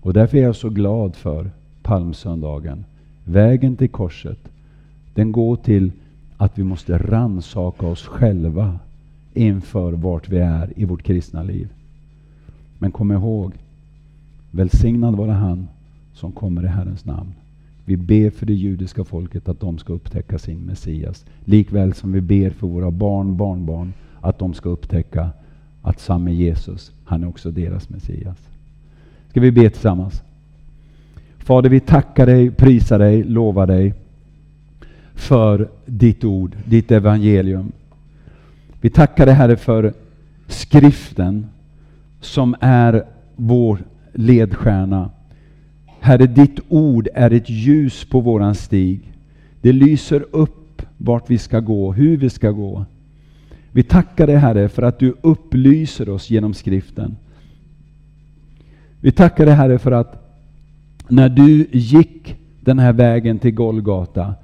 Och 0.00 0.12
därför 0.12 0.38
är 0.38 0.42
jag 0.42 0.56
så 0.56 0.70
glad 0.70 1.16
för 1.16 1.50
palmsöndagen. 1.82 2.84
Vägen 3.24 3.76
till 3.76 3.88
korset, 3.88 4.38
den 5.14 5.32
går 5.32 5.56
till 5.56 5.92
att 6.36 6.58
vi 6.58 6.64
måste 6.64 6.98
ransaka 6.98 7.86
oss 7.86 8.06
själva 8.06 8.78
inför 9.34 9.92
vart 9.92 10.28
vi 10.28 10.38
är 10.38 10.72
i 10.76 10.84
vårt 10.84 11.02
kristna 11.02 11.42
liv. 11.42 11.68
Men 12.78 12.90
kom 12.90 13.12
ihåg, 13.12 13.52
välsignad 14.50 15.16
vare 15.16 15.32
han 15.32 15.68
som 16.14 16.32
kommer 16.32 16.64
i 16.64 16.68
Herrens 16.68 17.04
namn. 17.04 17.32
Vi 17.84 17.96
ber 17.96 18.30
för 18.30 18.46
det 18.46 18.54
judiska 18.54 19.04
folket 19.04 19.48
att 19.48 19.60
de 19.60 19.78
ska 19.78 19.92
upptäcka 19.92 20.38
sin 20.38 20.58
Messias. 20.58 21.24
Likväl 21.44 21.94
som 21.94 22.12
vi 22.12 22.20
ber 22.20 22.50
för 22.50 22.66
våra 22.66 22.90
barn, 22.90 23.36
barnbarn 23.36 23.92
att 24.20 24.38
de 24.38 24.54
ska 24.54 24.68
upptäcka 24.68 25.30
att 25.86 26.00
samme 26.00 26.32
Jesus, 26.32 26.92
han 27.04 27.22
är 27.22 27.28
också 27.28 27.50
deras 27.50 27.88
Messias. 27.88 28.36
Ska 29.30 29.40
vi 29.40 29.52
be 29.52 29.70
tillsammans? 29.70 30.22
Fader, 31.38 31.70
vi 31.70 31.80
tackar 31.80 32.26
dig, 32.26 32.50
prisar 32.50 32.98
dig, 32.98 33.24
lovar 33.24 33.66
dig 33.66 33.94
för 35.14 35.68
ditt 35.86 36.24
ord, 36.24 36.56
ditt 36.64 36.90
evangelium. 36.90 37.72
Vi 38.80 38.90
tackar 38.90 39.26
dig 39.26 39.34
Herre 39.34 39.56
för 39.56 39.92
skriften 40.46 41.46
som 42.20 42.56
är 42.60 43.04
vår 43.36 43.78
ledstjärna. 44.12 45.10
Herre, 46.00 46.26
ditt 46.26 46.60
ord 46.68 47.08
är 47.14 47.30
ett 47.30 47.50
ljus 47.50 48.04
på 48.04 48.20
våran 48.20 48.54
stig. 48.54 49.12
Det 49.60 49.72
lyser 49.72 50.24
upp 50.30 50.82
vart 50.96 51.30
vi 51.30 51.38
ska 51.38 51.60
gå, 51.60 51.92
hur 51.92 52.16
vi 52.16 52.30
ska 52.30 52.50
gå. 52.50 52.84
Vi 53.76 53.82
tackar 53.82 54.26
dig 54.26 54.36
Herre 54.36 54.68
för 54.68 54.82
att 54.82 54.98
du 54.98 55.14
upplyser 55.20 56.08
oss 56.08 56.30
genom 56.30 56.54
skriften. 56.54 57.16
Vi 59.00 59.12
tackar 59.12 59.46
dig 59.46 59.54
Herre 59.54 59.78
för 59.78 59.92
att 59.92 60.38
när 61.08 61.28
du 61.28 61.66
gick 61.72 62.36
den 62.60 62.78
här 62.78 62.92
vägen 62.92 63.38
till 63.38 63.54
Golgata 63.54 64.34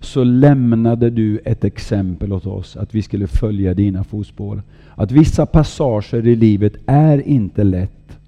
så 0.00 0.24
lämnade 0.24 1.10
du 1.10 1.38
ett 1.44 1.64
exempel 1.64 2.32
åt 2.32 2.46
oss 2.46 2.76
att 2.76 2.94
vi 2.94 3.02
skulle 3.02 3.26
följa 3.26 3.74
dina 3.74 4.04
fotspår. 4.04 4.62
Att 4.94 5.12
vissa 5.12 5.46
passager 5.46 6.26
i 6.26 6.36
livet 6.36 6.72
är 6.86 7.28
inte 7.28 7.64
lätt. 7.64 8.18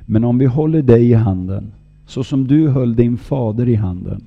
Men 0.00 0.24
om 0.24 0.38
vi 0.38 0.46
håller 0.46 0.82
dig 0.82 1.10
i 1.10 1.14
handen, 1.14 1.72
så 2.06 2.24
som 2.24 2.46
du 2.46 2.68
höll 2.68 2.96
din 2.96 3.18
fader 3.18 3.68
i 3.68 3.74
handen, 3.74 4.20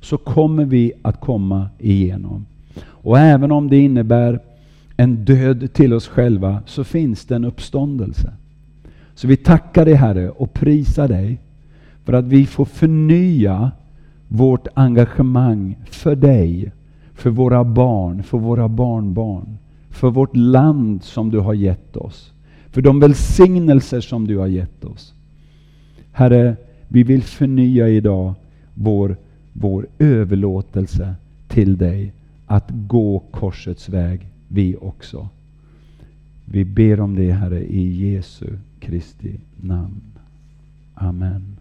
så 0.00 0.16
kommer 0.16 0.64
vi 0.64 0.92
att 1.02 1.20
komma 1.20 1.68
igenom. 1.78 2.46
Och 2.82 3.18
även 3.18 3.52
om 3.52 3.68
det 3.68 3.78
innebär 3.78 4.40
en 5.00 5.24
död 5.24 5.72
till 5.72 5.92
oss 5.92 6.08
själva, 6.08 6.62
så 6.66 6.84
finns 6.84 7.24
det 7.24 7.36
en 7.36 7.44
uppståndelse. 7.44 8.32
Så 9.14 9.26
vi 9.26 9.36
tackar 9.36 9.84
dig 9.84 9.94
Herre 9.94 10.30
och 10.30 10.52
prisar 10.52 11.08
dig 11.08 11.38
för 12.04 12.12
att 12.12 12.24
vi 12.24 12.46
får 12.46 12.64
förnya 12.64 13.70
vårt 14.28 14.66
engagemang 14.74 15.76
för 15.90 16.16
dig, 16.16 16.72
för 17.14 17.30
våra 17.30 17.64
barn, 17.64 18.22
för 18.22 18.38
våra 18.38 18.68
barnbarn, 18.68 19.58
för 19.90 20.10
vårt 20.10 20.36
land 20.36 21.02
som 21.02 21.30
du 21.30 21.38
har 21.38 21.54
gett 21.54 21.96
oss, 21.96 22.32
för 22.70 22.82
de 22.82 23.00
välsignelser 23.00 24.00
som 24.00 24.26
du 24.26 24.38
har 24.38 24.46
gett 24.46 24.84
oss. 24.84 25.14
Herre, 26.12 26.56
vi 26.88 27.02
vill 27.02 27.22
förnya 27.22 27.88
idag 27.88 28.34
vår, 28.74 29.16
vår 29.52 29.86
överlåtelse 29.98 31.14
till 31.48 31.78
dig 31.78 32.12
att 32.46 32.70
gå 32.70 33.22
korsets 33.30 33.88
väg, 33.88 34.29
vi 34.52 34.76
också. 34.76 35.28
Vi 36.44 36.64
ber 36.64 37.00
om 37.00 37.16
det, 37.16 37.32
Herre, 37.32 37.64
i 37.64 38.10
Jesu 38.10 38.46
Kristi 38.80 39.40
namn. 39.56 40.00
Amen. 40.94 41.59